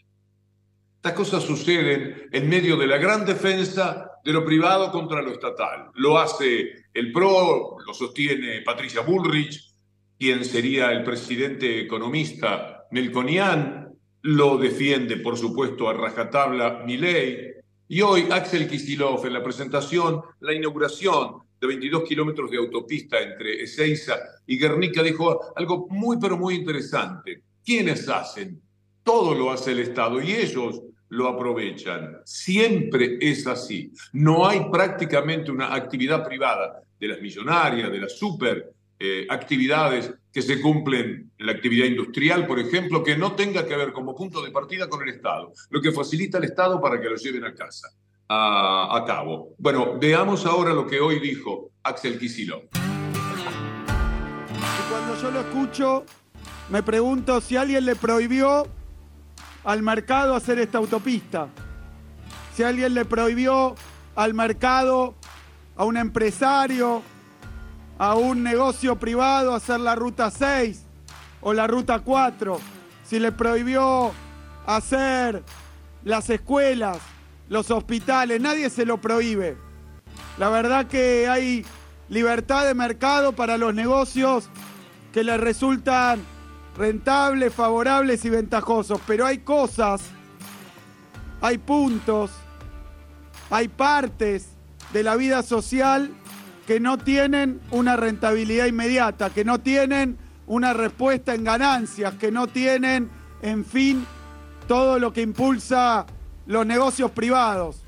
Estas 1.01 1.15
cosas 1.15 1.45
suceden 1.45 2.29
en 2.31 2.47
medio 2.47 2.77
de 2.77 2.87
la 2.87 2.99
gran 2.99 3.25
defensa 3.25 4.11
de 4.23 4.35
lo 4.35 4.45
privado 4.45 4.93
contra 4.93 5.23
lo 5.23 5.33
estatal. 5.33 5.87
Lo 5.95 6.19
hace 6.19 6.73
el 6.93 7.11
PRO, 7.11 7.79
lo 7.87 7.95
sostiene 7.95 8.61
Patricia 8.61 9.01
Bullrich, 9.01 9.73
quien 10.19 10.45
sería 10.45 10.93
el 10.93 11.03
presidente 11.03 11.81
economista 11.81 12.85
Melconian, 12.91 13.95
lo 14.21 14.59
defiende, 14.59 15.17
por 15.17 15.39
supuesto, 15.39 15.89
a 15.89 15.95
rajatabla 15.95 16.83
Milei, 16.85 17.55
y 17.89 18.03
hoy 18.03 18.29
Axel 18.31 18.69
Kisilov 18.69 19.25
en 19.25 19.33
la 19.33 19.43
presentación, 19.43 20.21
la 20.41 20.53
inauguración 20.53 21.37
de 21.59 21.67
22 21.67 22.05
kilómetros 22.05 22.51
de 22.51 22.59
autopista 22.59 23.19
entre 23.23 23.63
Ezeiza 23.63 24.19
y 24.47 24.59
Guernica 24.59 25.03
dijo 25.03 25.57
algo 25.57 25.89
muy, 25.89 26.19
pero 26.21 26.37
muy 26.37 26.57
interesante. 26.57 27.43
¿Quiénes 27.65 28.07
hacen? 28.07 28.61
Todo 29.03 29.35
lo 29.35 29.51
hace 29.51 29.73
el 29.73 29.79
Estado 29.79 30.21
y 30.21 30.33
ellos 30.33 30.83
lo 31.11 31.29
aprovechan. 31.29 32.19
Siempre 32.25 33.19
es 33.21 33.47
así. 33.47 33.93
No 34.13 34.49
hay 34.49 34.71
prácticamente 34.71 35.51
una 35.51 35.75
actividad 35.75 36.25
privada 36.25 36.83
de 36.99 37.09
las 37.09 37.21
millonarias, 37.21 37.91
de 37.91 37.99
las 37.99 38.19
super 38.19 38.73
eh, 38.99 39.27
actividades 39.29 40.13
que 40.33 40.43
se 40.43 40.61
cumplen 40.61 41.31
en 41.37 41.47
la 41.47 41.53
actividad 41.53 41.87
industrial, 41.87 42.47
por 42.47 42.61
ejemplo, 42.61 43.03
que 43.03 43.17
no 43.17 43.33
tenga 43.33 43.67
que 43.67 43.77
ver 43.77 43.93
como 43.93 44.15
punto 44.15 44.41
de 44.43 44.51
partida 44.51 44.89
con 44.89 45.03
el 45.03 45.09
Estado, 45.15 45.53
lo 45.71 45.81
que 45.81 45.91
facilita 45.91 46.39
el 46.39 46.45
Estado 46.45 46.81
para 46.81 47.01
que 47.01 47.09
lo 47.09 47.17
lleven 47.17 47.45
a 47.45 47.55
casa, 47.55 47.89
a, 48.29 48.97
a 48.97 49.05
cabo. 49.05 49.55
Bueno, 49.59 49.99
veamos 49.99 50.47
ahora 50.47 50.73
lo 50.73 50.87
que 50.87 51.01
hoy 51.01 51.19
dijo 51.19 51.71
Axel 51.83 52.19
Kicillof. 52.19 52.65
Cuando 54.91 55.21
yo 55.21 55.31
lo 55.31 55.41
escucho, 55.41 56.05
me 56.69 56.83
pregunto 56.83 57.41
si 57.41 57.57
alguien 57.57 57.85
le 57.87 57.97
prohibió 57.97 58.69
al 59.65 59.83
mercado 59.83 60.35
hacer 60.35 60.59
esta 60.59 60.79
autopista. 60.79 61.49
Si 62.55 62.63
alguien 62.63 62.95
le 62.95 63.05
prohibió 63.05 63.75
al 64.17 64.35
mercado, 64.35 65.15
a 65.77 65.85
un 65.85 65.97
empresario, 65.97 67.03
a 67.99 68.15
un 68.15 68.43
negocio 68.43 68.97
privado 68.97 69.55
hacer 69.55 69.81
la 69.81 69.95
ruta 69.95 70.31
6 70.31 70.85
o 71.41 71.53
la 71.53 71.67
ruta 71.67 72.01
4, 72.01 72.61
si 73.05 73.19
le 73.19 73.33
prohibió 73.33 74.13
hacer 74.67 75.43
las 76.05 76.31
escuelas, 76.31 76.99
los 77.49 77.71
hospitales, 77.71 78.41
nadie 78.41 78.71
se 78.71 78.85
lo 78.85 79.01
prohíbe. 79.01 79.57
La 80.39 80.49
verdad 80.49 80.87
que 80.87 81.29
hay 81.29 81.65
libertad 82.09 82.67
de 82.67 82.75
mercado 82.75 83.33
para 83.33 83.57
los 83.57 83.75
negocios 83.75 84.49
que 85.13 85.25
le 85.25 85.37
resultan 85.37 86.21
rentables, 86.81 87.53
favorables 87.53 88.25
y 88.25 88.31
ventajosos, 88.31 88.99
pero 89.07 89.27
hay 89.27 89.39
cosas, 89.39 90.01
hay 91.43 91.59
puntos, 91.59 92.31
hay 93.51 93.69
partes 93.69 94.49
de 94.91 95.03
la 95.03 95.15
vida 95.17 95.43
social 95.43 96.11
que 96.67 96.81
no 96.81 96.97
tienen 96.97 97.61
una 97.71 97.97
rentabilidad 97.97 98.65
inmediata, 98.65 99.29
que 99.29 99.45
no 99.45 99.61
tienen 99.61 100.17
una 100.47 100.73
respuesta 100.73 101.35
en 101.35 101.45
ganancias, 101.45 102.15
que 102.15 102.33
no 102.33 102.47
tienen, 102.47 103.11
en 103.43 103.67
fin, 103.67 104.07
todo 104.67 104.99
lo 104.99 105.13
que 105.13 105.21
impulsa 105.21 106.07
los 106.47 106.65
negocios 106.65 107.11
privados. 107.11 107.83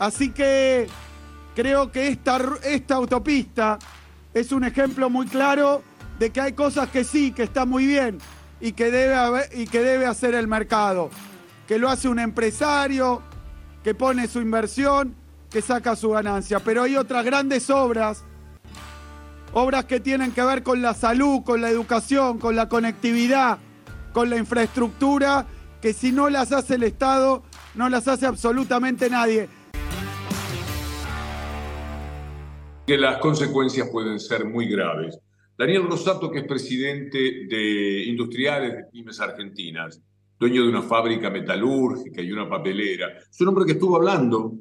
Así 0.00 0.30
que 0.30 0.88
creo 1.54 1.92
que 1.92 2.08
esta, 2.08 2.40
esta 2.64 2.96
autopista 2.96 3.78
es 4.34 4.50
un 4.50 4.64
ejemplo 4.64 5.08
muy 5.08 5.26
claro 5.26 5.93
de 6.18 6.30
que 6.30 6.40
hay 6.40 6.52
cosas 6.52 6.88
que 6.88 7.04
sí, 7.04 7.32
que 7.32 7.42
está 7.42 7.64
muy 7.64 7.86
bien 7.86 8.18
y 8.60 8.72
que 8.72 8.90
debe, 8.90 9.14
haber, 9.14 9.48
y 9.54 9.66
que 9.66 9.80
debe 9.80 10.06
hacer 10.06 10.34
el 10.34 10.46
mercado, 10.46 11.10
que 11.66 11.78
lo 11.78 11.88
hace 11.88 12.08
un 12.08 12.18
empresario, 12.18 13.22
que 13.82 13.94
pone 13.94 14.28
su 14.28 14.40
inversión, 14.40 15.14
que 15.50 15.60
saca 15.60 15.96
su 15.96 16.10
ganancia. 16.10 16.60
Pero 16.60 16.82
hay 16.82 16.96
otras 16.96 17.24
grandes 17.24 17.68
obras, 17.70 18.24
obras 19.52 19.84
que 19.84 20.00
tienen 20.00 20.32
que 20.32 20.42
ver 20.42 20.62
con 20.62 20.82
la 20.82 20.94
salud, 20.94 21.42
con 21.42 21.60
la 21.60 21.68
educación, 21.68 22.38
con 22.38 22.56
la 22.56 22.68
conectividad, 22.68 23.58
con 24.12 24.30
la 24.30 24.36
infraestructura, 24.36 25.46
que 25.82 25.92
si 25.92 26.12
no 26.12 26.30
las 26.30 26.52
hace 26.52 26.76
el 26.76 26.84
Estado, 26.84 27.42
no 27.74 27.88
las 27.88 28.08
hace 28.08 28.26
absolutamente 28.26 29.10
nadie. 29.10 29.48
que 32.86 32.98
las 32.98 33.18
consecuencias 33.18 33.88
pueden 33.90 34.20
ser 34.20 34.44
muy 34.44 34.68
graves. 34.68 35.18
Daniel 35.56 35.84
Rosato, 35.88 36.30
que 36.30 36.40
es 36.40 36.46
presidente 36.46 37.46
de 37.48 38.04
Industriales 38.06 38.72
de 38.72 38.84
Pymes 38.90 39.20
Argentinas, 39.20 40.00
dueño 40.38 40.62
de 40.62 40.68
una 40.68 40.82
fábrica 40.82 41.30
metalúrgica 41.30 42.20
y 42.20 42.32
una 42.32 42.48
papelera, 42.48 43.18
es 43.30 43.40
un 43.40 43.48
hombre 43.48 43.64
que 43.64 43.72
estuvo 43.72 43.96
hablando 43.96 44.52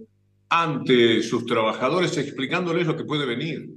ante 0.49 1.23
sus 1.23 1.47
trabajadores 1.47 2.15
explicándoles 2.17 2.85
lo 2.85 2.95
que 2.95 3.05
puede 3.05 3.25
venir, 3.25 3.69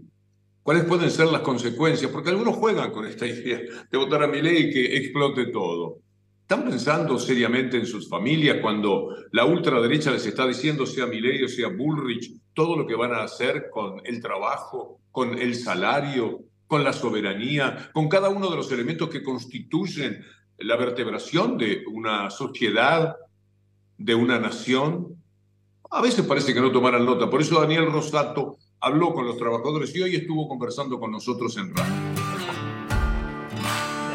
cuáles 0.63 0.85
pueden 0.85 1.11
ser 1.11 1.29
las 1.29 1.41
consecuencias, 1.41 2.11
porque 2.11 2.29
algunos 2.29 2.55
juegan 2.57 2.91
con 2.91 3.07
esta 3.07 3.27
idea 3.27 3.61
de 3.91 3.99
votar 3.99 4.23
a 4.23 4.29
mi 4.29 4.43
ley 4.43 4.65
y 4.65 4.71
que 4.71 4.97
explote 4.97 5.47
todo. 5.47 6.01
¿Están 6.43 6.65
pensando 6.65 7.19
seriamente 7.19 7.79
en 7.79 7.87
sus 7.87 8.09
familias 8.09 8.59
cuando 8.61 9.09
la 9.33 9.47
ultraderecha 9.47 10.13
les 10.13 10.27
está 10.27 10.47
diciendo, 10.47 10.87
sea 10.87 11.07
Milei 11.07 11.43
o 11.43 11.49
sea 11.49 11.69
Bullrich, 11.69 12.31
todo 12.53 12.77
lo 12.77 12.87
que 12.87 12.95
van 12.95 13.13
a 13.15 13.23
hacer 13.25 13.69
con 13.71 14.01
el 14.05 14.21
trabajo, 14.21 15.01
con 15.11 15.37
el 15.39 15.55
salario, 15.55 16.45
con 16.67 16.85
la 16.85 16.93
soberanía, 16.93 17.91
con 17.93 18.09
cada 18.09 18.29
uno 18.29 18.51
de 18.51 18.57
los 18.57 18.71
elementos 18.73 19.09
que 19.09 19.23
constituyen 19.23 20.25
la 20.59 20.77
vertebración 20.77 21.59
de 21.59 21.85
una 21.93 22.31
sociedad, 22.31 23.17
de 23.99 24.15
una 24.15 24.39
nación? 24.39 25.23
A 25.91 26.03
veces 26.03 26.27
parece 26.27 26.53
que 26.53 26.61
no 26.61 26.73
tomaran 26.73 27.05
nota. 27.05 27.31
Por 27.31 27.41
eso 27.41 27.61
Daniel 27.61 27.91
Rosato 27.93 28.59
habló 28.81 29.13
con 29.13 29.27
los 29.27 29.37
trabajadores 29.37 29.95
y 29.95 30.03
hoy 30.03 30.17
estuvo 30.17 30.49
conversando 30.49 30.99
con 30.99 31.11
nosotros 31.11 31.57
en 31.57 31.75
radio. 31.75 31.95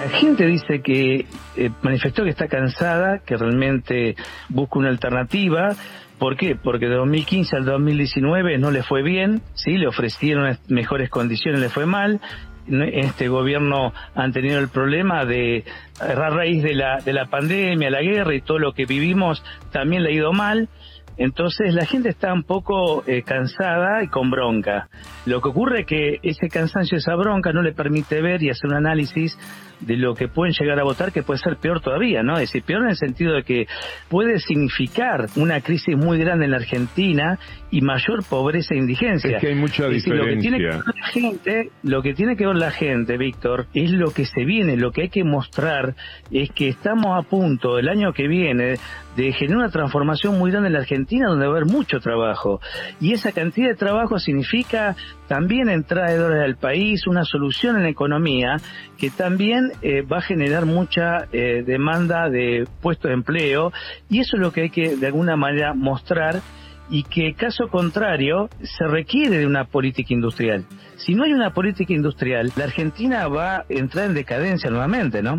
La 0.01 0.10
gente 0.10 0.48
dice 0.48 0.81
que 0.81 1.27
eh, 1.55 1.70
manifestó 1.84 2.24
que 2.24 2.31
está 2.31 2.48
cansada, 2.48 3.20
que 3.20 3.38
realmente 3.38 4.15
busca 4.50 4.79
una 4.79 4.89
alternativa. 4.89 5.75
¿Por 6.21 6.37
qué? 6.37 6.55
Porque 6.55 6.87
de 6.87 6.97
2015 6.97 7.55
al 7.55 7.65
2019 7.65 8.59
no 8.59 8.69
le 8.69 8.83
fue 8.83 9.01
bien, 9.01 9.41
sí, 9.55 9.71
le 9.79 9.87
ofrecieron 9.87 10.55
mejores 10.67 11.09
condiciones, 11.09 11.59
le 11.59 11.69
fue 11.69 11.87
mal. 11.87 12.21
Este 12.69 13.27
gobierno 13.27 13.91
han 14.13 14.31
tenido 14.31 14.59
el 14.59 14.69
problema 14.69 15.25
de, 15.25 15.65
a 15.99 16.29
raíz 16.29 16.61
de 16.61 16.75
la, 16.75 16.99
de 17.03 17.11
la 17.11 17.25
pandemia, 17.25 17.89
la 17.89 18.03
guerra 18.03 18.35
y 18.35 18.41
todo 18.41 18.59
lo 18.59 18.73
que 18.73 18.85
vivimos, 18.85 19.43
también 19.71 20.03
le 20.03 20.09
ha 20.09 20.13
ido 20.13 20.31
mal. 20.31 20.69
Entonces 21.17 21.73
la 21.73 21.87
gente 21.87 22.09
está 22.09 22.31
un 22.31 22.43
poco 22.43 23.03
eh, 23.07 23.23
cansada 23.23 24.03
y 24.03 24.07
con 24.07 24.29
bronca. 24.29 24.89
Lo 25.25 25.41
que 25.41 25.49
ocurre 25.49 25.79
es 25.79 25.85
que 25.87 26.19
ese 26.21 26.49
cansancio, 26.49 26.99
esa 26.99 27.15
bronca 27.15 27.51
no 27.51 27.63
le 27.63 27.73
permite 27.73 28.21
ver 28.21 28.43
y 28.43 28.51
hacer 28.51 28.69
un 28.69 28.75
análisis 28.75 29.35
de 29.81 29.97
lo 29.97 30.15
que 30.15 30.27
pueden 30.27 30.53
llegar 30.57 30.79
a 30.79 30.83
votar, 30.83 31.11
que 31.11 31.23
puede 31.23 31.39
ser 31.39 31.57
peor 31.57 31.81
todavía, 31.81 32.23
¿no? 32.23 32.35
Es 32.35 32.51
decir, 32.51 32.63
peor 32.63 32.83
en 32.83 32.89
el 32.89 32.97
sentido 32.97 33.33
de 33.33 33.43
que 33.43 33.67
puede 34.09 34.39
significar 34.39 35.27
una 35.35 35.61
crisis 35.61 35.95
muy 35.97 36.17
grande 36.19 36.45
en 36.45 36.51
la 36.51 36.57
Argentina 36.57 37.39
y 37.71 37.81
mayor 37.81 38.23
pobreza 38.29 38.73
e 38.73 38.77
indigencia. 38.77 39.38
Es 39.38 39.41
que 39.41 39.50
hay 39.50 39.55
mucha 39.55 39.88
diferencia. 39.88 40.15
lo 40.15 40.25
que 40.25 40.41
tiene 40.41 40.57
que 40.57 40.65
ver 40.65 40.83
la 40.85 41.07
gente, 41.07 41.69
lo 41.83 42.01
que 42.01 42.13
tiene 42.13 42.35
que 42.35 42.45
ver 42.45 42.55
la 42.55 42.71
gente, 42.71 43.17
Víctor, 43.17 43.67
es 43.73 43.91
lo 43.91 44.11
que 44.11 44.25
se 44.25 44.45
viene, 44.45 44.77
lo 44.77 44.91
que 44.91 45.03
hay 45.03 45.09
que 45.09 45.23
mostrar 45.23 45.95
es 46.31 46.51
que 46.51 46.69
estamos 46.69 47.17
a 47.17 47.27
punto 47.27 47.79
el 47.79 47.89
año 47.89 48.13
que 48.13 48.27
viene 48.27 48.75
de 49.15 49.33
generar 49.33 49.57
una 49.57 49.69
transformación 49.69 50.38
muy 50.38 50.51
grande 50.51 50.67
en 50.67 50.73
la 50.73 50.79
Argentina 50.79 51.27
donde 51.27 51.45
va 51.45 51.53
a 51.53 51.57
haber 51.57 51.71
mucho 51.71 52.00
trabajo. 52.00 52.61
Y 53.00 53.13
esa 53.13 53.31
cantidad 53.31 53.69
de 53.69 53.75
trabajo 53.75 54.19
significa 54.19 54.95
también 55.31 55.69
entrada 55.69 56.11
de 56.11 56.17
dólares 56.17 56.43
al 56.43 56.57
país, 56.57 57.07
una 57.07 57.23
solución 57.23 57.77
en 57.77 57.83
la 57.83 57.89
economía 57.89 58.57
que 58.97 59.09
también 59.09 59.71
eh, 59.81 60.01
va 60.01 60.17
a 60.17 60.21
generar 60.21 60.65
mucha 60.65 61.29
eh, 61.31 61.63
demanda 61.65 62.29
de 62.29 62.67
puestos 62.81 63.07
de 63.07 63.13
empleo 63.13 63.71
y 64.09 64.19
eso 64.19 64.35
es 64.35 64.41
lo 64.41 64.51
que 64.51 64.63
hay 64.63 64.69
que 64.69 64.97
de 64.97 65.07
alguna 65.07 65.38
manera 65.38 65.73
mostrar 65.73 66.41
y 66.89 67.03
que 67.03 67.33
caso 67.33 67.69
contrario 67.69 68.50
se 68.61 68.85
requiere 68.88 69.38
de 69.38 69.47
una 69.47 69.63
política 69.63 70.13
industrial. 70.13 70.65
Si 70.97 71.15
no 71.15 71.23
hay 71.23 71.31
una 71.31 71.53
política 71.53 71.93
industrial, 71.93 72.51
la 72.57 72.65
Argentina 72.65 73.25
va 73.29 73.59
a 73.59 73.65
entrar 73.69 74.07
en 74.07 74.13
decadencia 74.15 74.69
nuevamente, 74.69 75.23
¿no? 75.23 75.38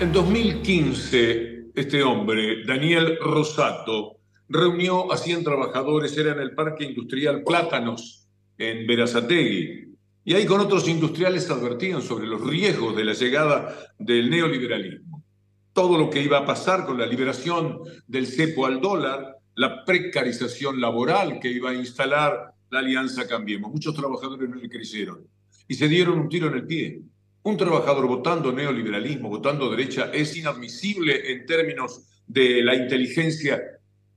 En 0.00 0.10
2015, 0.10 1.70
este 1.76 2.02
hombre, 2.02 2.64
Daniel 2.66 3.16
Rosato, 3.24 4.19
reunió 4.50 5.12
a 5.12 5.16
100 5.16 5.44
trabajadores, 5.44 6.16
era 6.18 6.32
en 6.32 6.40
el 6.40 6.54
Parque 6.54 6.84
Industrial 6.84 7.42
Plátanos, 7.44 8.26
en 8.58 8.86
Verazategui. 8.86 9.94
Y 10.24 10.34
ahí 10.34 10.44
con 10.44 10.60
otros 10.60 10.86
industriales 10.88 11.48
advertían 11.48 12.02
sobre 12.02 12.26
los 12.26 12.46
riesgos 12.46 12.96
de 12.96 13.04
la 13.04 13.14
llegada 13.14 13.94
del 13.98 14.28
neoliberalismo. 14.28 15.24
Todo 15.72 15.96
lo 15.96 16.10
que 16.10 16.20
iba 16.20 16.38
a 16.38 16.44
pasar 16.44 16.84
con 16.84 16.98
la 16.98 17.06
liberación 17.06 17.78
del 18.06 18.26
cepo 18.26 18.66
al 18.66 18.80
dólar, 18.80 19.36
la 19.54 19.84
precarización 19.84 20.80
laboral 20.80 21.38
que 21.40 21.50
iba 21.50 21.70
a 21.70 21.74
instalar 21.74 22.52
la 22.70 22.80
Alianza 22.80 23.26
Cambiemos. 23.28 23.70
Muchos 23.70 23.94
trabajadores 23.94 24.48
no 24.48 24.56
le 24.56 24.68
creyeron 24.68 25.26
y 25.68 25.74
se 25.74 25.88
dieron 25.88 26.18
un 26.18 26.28
tiro 26.28 26.48
en 26.48 26.54
el 26.54 26.66
pie. 26.66 27.02
Un 27.42 27.56
trabajador 27.56 28.06
votando 28.06 28.52
neoliberalismo, 28.52 29.28
votando 29.28 29.70
derecha, 29.70 30.10
es 30.12 30.36
inadmisible 30.36 31.32
en 31.32 31.46
términos 31.46 32.02
de 32.26 32.62
la 32.62 32.74
inteligencia 32.74 33.60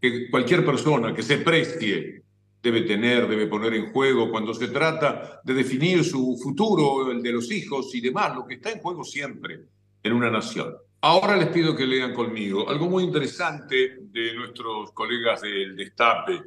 que 0.03 0.29
cualquier 0.29 0.65
persona 0.65 1.15
que 1.15 1.23
se 1.23 1.37
precie 1.37 2.23
debe 2.61 2.81
tener, 2.81 3.25
debe 3.25 3.47
poner 3.47 3.73
en 3.73 3.93
juego 3.93 4.29
cuando 4.29 4.53
se 4.53 4.67
trata 4.67 5.39
de 5.45 5.53
definir 5.53 6.03
su 6.03 6.37
futuro, 6.43 7.09
el 7.09 7.23
de 7.23 7.31
los 7.31 7.49
hijos 7.49 7.95
y 7.95 8.01
demás, 8.01 8.35
lo 8.35 8.45
que 8.45 8.55
está 8.55 8.69
en 8.71 8.79
juego 8.79 9.05
siempre 9.05 9.61
en 10.03 10.11
una 10.11 10.29
nación. 10.29 10.75
Ahora 10.99 11.37
les 11.37 11.47
pido 11.47 11.73
que 11.73 11.87
lean 11.87 12.13
conmigo 12.13 12.69
algo 12.69 12.89
muy 12.89 13.05
interesante 13.05 13.95
de 14.01 14.33
nuestros 14.33 14.91
colegas 14.91 15.41
del 15.41 15.73
Destape. 15.73 16.41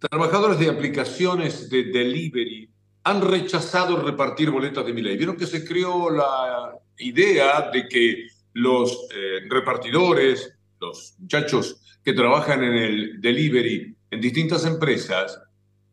Trabajadores 0.00 0.58
de 0.58 0.70
aplicaciones 0.70 1.70
de 1.70 1.84
delivery 1.84 2.68
han 3.04 3.22
rechazado 3.22 4.02
repartir 4.02 4.50
boletas 4.50 4.84
de 4.84 4.94
ley. 4.94 5.16
Vieron 5.16 5.36
que 5.36 5.46
se 5.46 5.64
creó 5.64 6.10
la 6.10 6.76
idea 6.98 7.70
de 7.72 7.86
que 7.86 8.26
los 8.54 9.06
eh, 9.14 9.42
repartidores, 9.48 10.56
los 10.80 11.14
muchachos 11.18 11.80
que 12.02 12.14
trabajan 12.14 12.64
en 12.64 12.74
el 12.74 13.20
delivery 13.20 13.94
en 14.10 14.20
distintas 14.20 14.64
empresas 14.64 15.38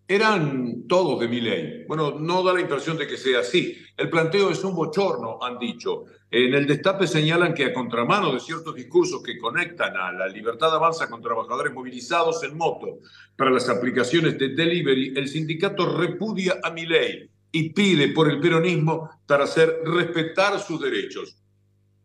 eran 0.07 0.87
todos 0.87 1.19
de 1.19 1.27
mi 1.27 1.41
ley. 1.41 1.83
Bueno, 1.85 2.17
no 2.17 2.41
da 2.41 2.53
la 2.53 2.61
impresión 2.61 2.97
de 2.97 3.05
que 3.05 3.17
sea 3.17 3.41
así. 3.41 3.77
El 3.97 4.09
planteo 4.09 4.49
es 4.49 4.63
un 4.63 4.73
bochorno, 4.73 5.37
han 5.41 5.59
dicho. 5.59 6.05
En 6.31 6.53
el 6.53 6.65
destape 6.65 7.07
señalan 7.07 7.53
que 7.53 7.65
a 7.65 7.73
contramano 7.73 8.31
de 8.31 8.39
ciertos 8.39 8.73
discursos 8.73 9.21
que 9.21 9.37
conectan 9.37 9.97
a 9.97 10.13
la 10.13 10.27
libertad 10.27 10.73
avanza 10.73 11.09
con 11.09 11.21
trabajadores 11.21 11.73
movilizados 11.73 12.41
en 12.43 12.57
moto 12.57 12.99
para 13.35 13.51
las 13.51 13.67
aplicaciones 13.67 14.37
de 14.37 14.49
delivery, 14.49 15.13
el 15.17 15.27
sindicato 15.27 15.97
repudia 15.97 16.57
a 16.63 16.71
mi 16.71 16.85
ley 16.85 17.29
y 17.51 17.69
pide 17.71 18.09
por 18.09 18.29
el 18.29 18.39
peronismo 18.39 19.09
para 19.25 19.43
hacer 19.43 19.81
respetar 19.83 20.57
sus 20.59 20.81
derechos. 20.81 21.37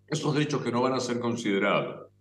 Esos 0.08 0.34
derechos 0.34 0.62
que 0.62 0.72
no 0.72 0.82
van 0.82 0.94
a 0.94 1.00
ser 1.00 1.20
considerados 1.20 2.11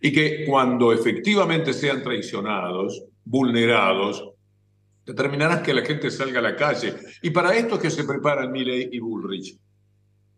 y 0.00 0.12
que 0.12 0.44
cuando 0.46 0.92
efectivamente 0.92 1.72
sean 1.72 2.02
traicionados, 2.02 3.04
vulnerados, 3.24 4.24
determinarán 5.04 5.62
que 5.62 5.74
la 5.74 5.84
gente 5.84 6.10
salga 6.10 6.38
a 6.38 6.42
la 6.42 6.56
calle. 6.56 6.94
Y 7.22 7.30
para 7.30 7.54
esto 7.54 7.74
es 7.74 7.80
que 7.80 7.90
se 7.90 8.04
preparan 8.04 8.50
Milley 8.50 8.88
y 8.92 8.98
Bullrich, 8.98 9.56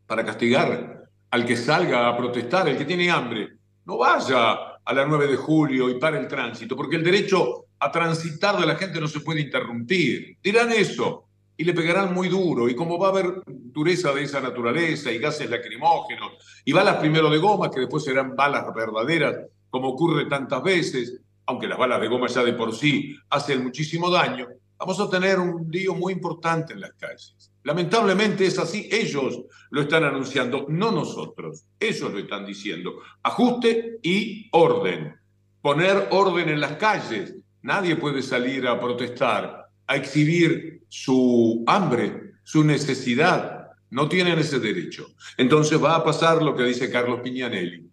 para 0.07 0.25
castigar 0.25 1.09
al 1.31 1.47
que 1.47 1.57
salga 1.57 2.09
a 2.09 2.17
protestar, 2.17 2.69
el 2.69 2.77
que 2.77 2.85
tiene 2.85 3.11
hambre. 3.11 3.49
No 3.85 3.99
vaya 3.99 4.53
a 4.85 4.93
la 4.93 5.07
9 5.07 5.29
de 5.29 5.37
julio 5.37 5.89
y 5.89 5.99
para 5.99 6.19
el 6.19 6.27
tránsito, 6.27 6.77
porque 6.77 6.97
el 6.97 7.05
derecho 7.05 7.67
a 7.79 7.91
transitar 7.91 8.59
de 8.59 8.67
la 8.67 8.77
gente 8.77 9.01
no 9.01 9.09
se 9.09 9.21
puede 9.21 9.41
interrumpir. 9.41 10.37
Dirán 10.43 10.73
eso 10.73 11.29
y 11.63 11.65
le 11.65 11.75
pegarán 11.75 12.13
muy 12.13 12.29
duro. 12.29 12.69
Y 12.69 12.75
como 12.75 12.99
va 12.99 13.07
a 13.07 13.11
haber 13.11 13.41
dureza 13.47 14.13
de 14.13 14.25
esa 14.25 14.41
naturaleza 14.41 15.13
y 15.13 15.19
gases 15.19 15.49
lacrimógenos 15.49 16.33
y 16.65 16.73
balas 16.73 16.97
primero 16.97 17.31
de 17.31 17.39
goma, 17.39 17.71
que 17.71 17.79
después 17.79 18.03
serán 18.03 18.35
balas 18.35 18.65
verdaderas, 18.75 19.47
como 19.71 19.91
ocurre 19.91 20.25
tantas 20.25 20.61
veces, 20.61 21.21
aunque 21.47 21.69
las 21.69 21.79
balas 21.79 22.01
de 22.01 22.09
goma 22.09 22.27
ya 22.27 22.43
de 22.43 22.55
por 22.55 22.75
sí 22.75 23.17
hacen 23.31 23.63
muchísimo 23.63 24.11
daño, 24.11 24.49
vamos 24.77 24.99
a 24.99 25.09
tener 25.09 25.39
un 25.39 25.71
lío 25.71 25.95
muy 25.95 26.15
importante 26.15 26.73
en 26.73 26.81
las 26.81 26.95
calles. 26.95 27.53
Lamentablemente 27.63 28.45
es 28.45 28.59
así, 28.59 28.89
ellos 28.91 29.41
lo 29.71 29.83
están 29.83 30.03
anunciando, 30.03 30.67
no 30.69 30.91
nosotros, 30.91 31.65
ellos 31.79 32.13
lo 32.13 32.19
están 32.19 32.45
diciendo. 32.45 32.95
Ajuste 33.23 34.01
y 34.03 34.49
orden, 34.51 35.15
poner 35.61 36.09
orden 36.11 36.49
en 36.49 36.61
las 36.61 36.73
calles. 36.73 37.37
Nadie 37.63 37.95
puede 37.95 38.21
salir 38.21 38.67
a 38.67 38.81
protestar, 38.81 39.62
a 39.87 39.97
exhibir 39.97 40.83
su 40.89 41.65
hambre, 41.67 42.35
su 42.43 42.65
necesidad. 42.65 43.69
No 43.91 44.09
tienen 44.09 44.39
ese 44.39 44.59
derecho. 44.59 45.07
Entonces 45.37 45.83
va 45.83 45.97
a 45.97 46.05
pasar 46.05 46.43
lo 46.43 46.57
que 46.57 46.65
dice 46.65 46.91
Carlos 46.91 47.21
Piñanelli 47.23 47.93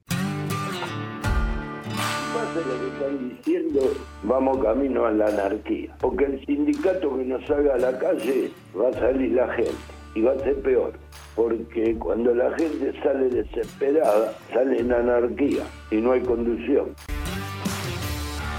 diciendo 3.29 3.81
vamos 4.23 4.63
camino 4.63 5.05
a 5.05 5.11
la 5.11 5.27
anarquía. 5.27 5.95
Porque 5.99 6.25
el 6.25 6.45
sindicato 6.45 7.17
que 7.17 7.25
nos 7.25 7.45
salga 7.45 7.75
a 7.75 7.77
la 7.77 7.97
calle 7.97 8.51
va 8.77 8.89
a 8.89 8.93
salir 8.93 9.31
la 9.31 9.47
gente 9.53 9.73
y 10.15 10.21
va 10.21 10.33
a 10.33 10.39
ser 10.39 10.61
peor. 10.61 10.93
Porque 11.35 11.95
cuando 11.97 12.33
la 12.33 12.51
gente 12.57 12.93
sale 13.01 13.29
desesperada, 13.29 14.33
sale 14.53 14.79
en 14.79 14.91
anarquía 14.91 15.63
y 15.91 15.95
no 15.95 16.11
hay 16.11 16.21
conducción. 16.21 16.95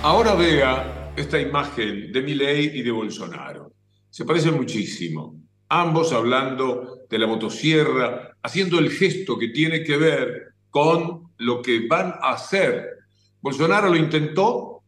Ahora 0.03 0.35
vea 0.35 1.10
esta 1.17 1.41
imagen 1.41 2.13
de 2.13 2.23
Milei 2.23 2.79
y 2.79 2.83
de 2.83 2.91
Bolsonaro. 2.91 3.73
se 4.11 4.25
parecen 4.25 4.55
muchísimo. 4.55 5.37
Ambos 5.69 6.13
hablando 6.13 7.05
de 7.09 7.19
la 7.19 7.29
motosierra, 7.29 8.37
haciendo 8.43 8.79
el 8.79 8.91
gesto 8.91 9.39
que 9.39 9.49
tiene 9.49 9.85
que 9.85 9.97
ver 9.97 10.55
con 10.69 11.31
lo 11.39 11.63
que 11.63 11.87
van 11.87 12.15
a 12.21 12.33
hacer. 12.33 12.89
Bolsonaro 13.41 13.89
lo 13.89 13.97
intentó, 13.97 14.83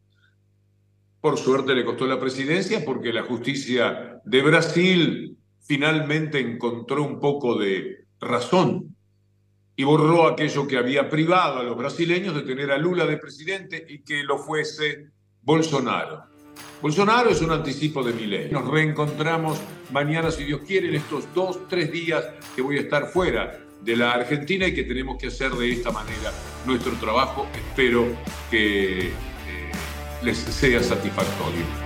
por 1.21 1.37
suerte 1.37 1.73
le 1.73 1.85
costó 1.85 2.05
la 2.05 2.19
presidencia 2.19 2.83
porque 2.83 3.13
la 3.13 3.23
justicia 3.23 4.19
de 4.25 4.41
Brasil 4.41 5.37
finalmente 5.61 6.39
encontró 6.39 7.03
un 7.03 7.19
poco 7.19 7.57
de 7.57 8.05
razón 8.19 8.93
y 9.75 9.85
borró 9.85 10.27
aquello 10.27 10.67
que 10.67 10.77
había 10.77 11.09
privado 11.09 11.59
a 11.59 11.63
los 11.63 11.77
brasileños 11.77 12.35
de 12.35 12.41
tener 12.41 12.71
a 12.71 12.77
Lula 12.77 13.05
de 13.05 13.17
presidente 13.17 13.85
y 13.87 14.03
que 14.03 14.23
lo 14.23 14.37
fuese 14.37 15.12
Bolsonaro. 15.43 16.23
Bolsonaro 16.81 17.29
es 17.29 17.41
un 17.41 17.51
anticipo 17.51 18.03
de 18.03 18.13
mi 18.13 18.25
ley. 18.25 18.49
Nos 18.51 18.67
reencontramos 18.67 19.59
mañana, 19.91 20.31
si 20.31 20.45
Dios 20.45 20.61
quiere, 20.65 20.89
en 20.89 20.95
estos 20.95 21.33
dos, 21.33 21.67
tres 21.67 21.91
días 21.91 22.25
que 22.55 22.61
voy 22.61 22.77
a 22.77 22.81
estar 22.81 23.07
fuera 23.07 23.59
de 23.81 23.95
la 23.97 24.11
Argentina 24.11 24.67
y 24.67 24.73
que 24.73 24.83
tenemos 24.83 25.17
que 25.17 25.27
hacer 25.27 25.51
de 25.51 25.71
esta 25.71 25.91
manera 25.91 26.31
nuestro 26.65 26.93
trabajo. 26.93 27.47
Espero 27.53 28.05
que 28.49 29.07
eh, 29.07 29.11
les 30.21 30.37
sea 30.37 30.81
satisfactorio. 30.81 31.82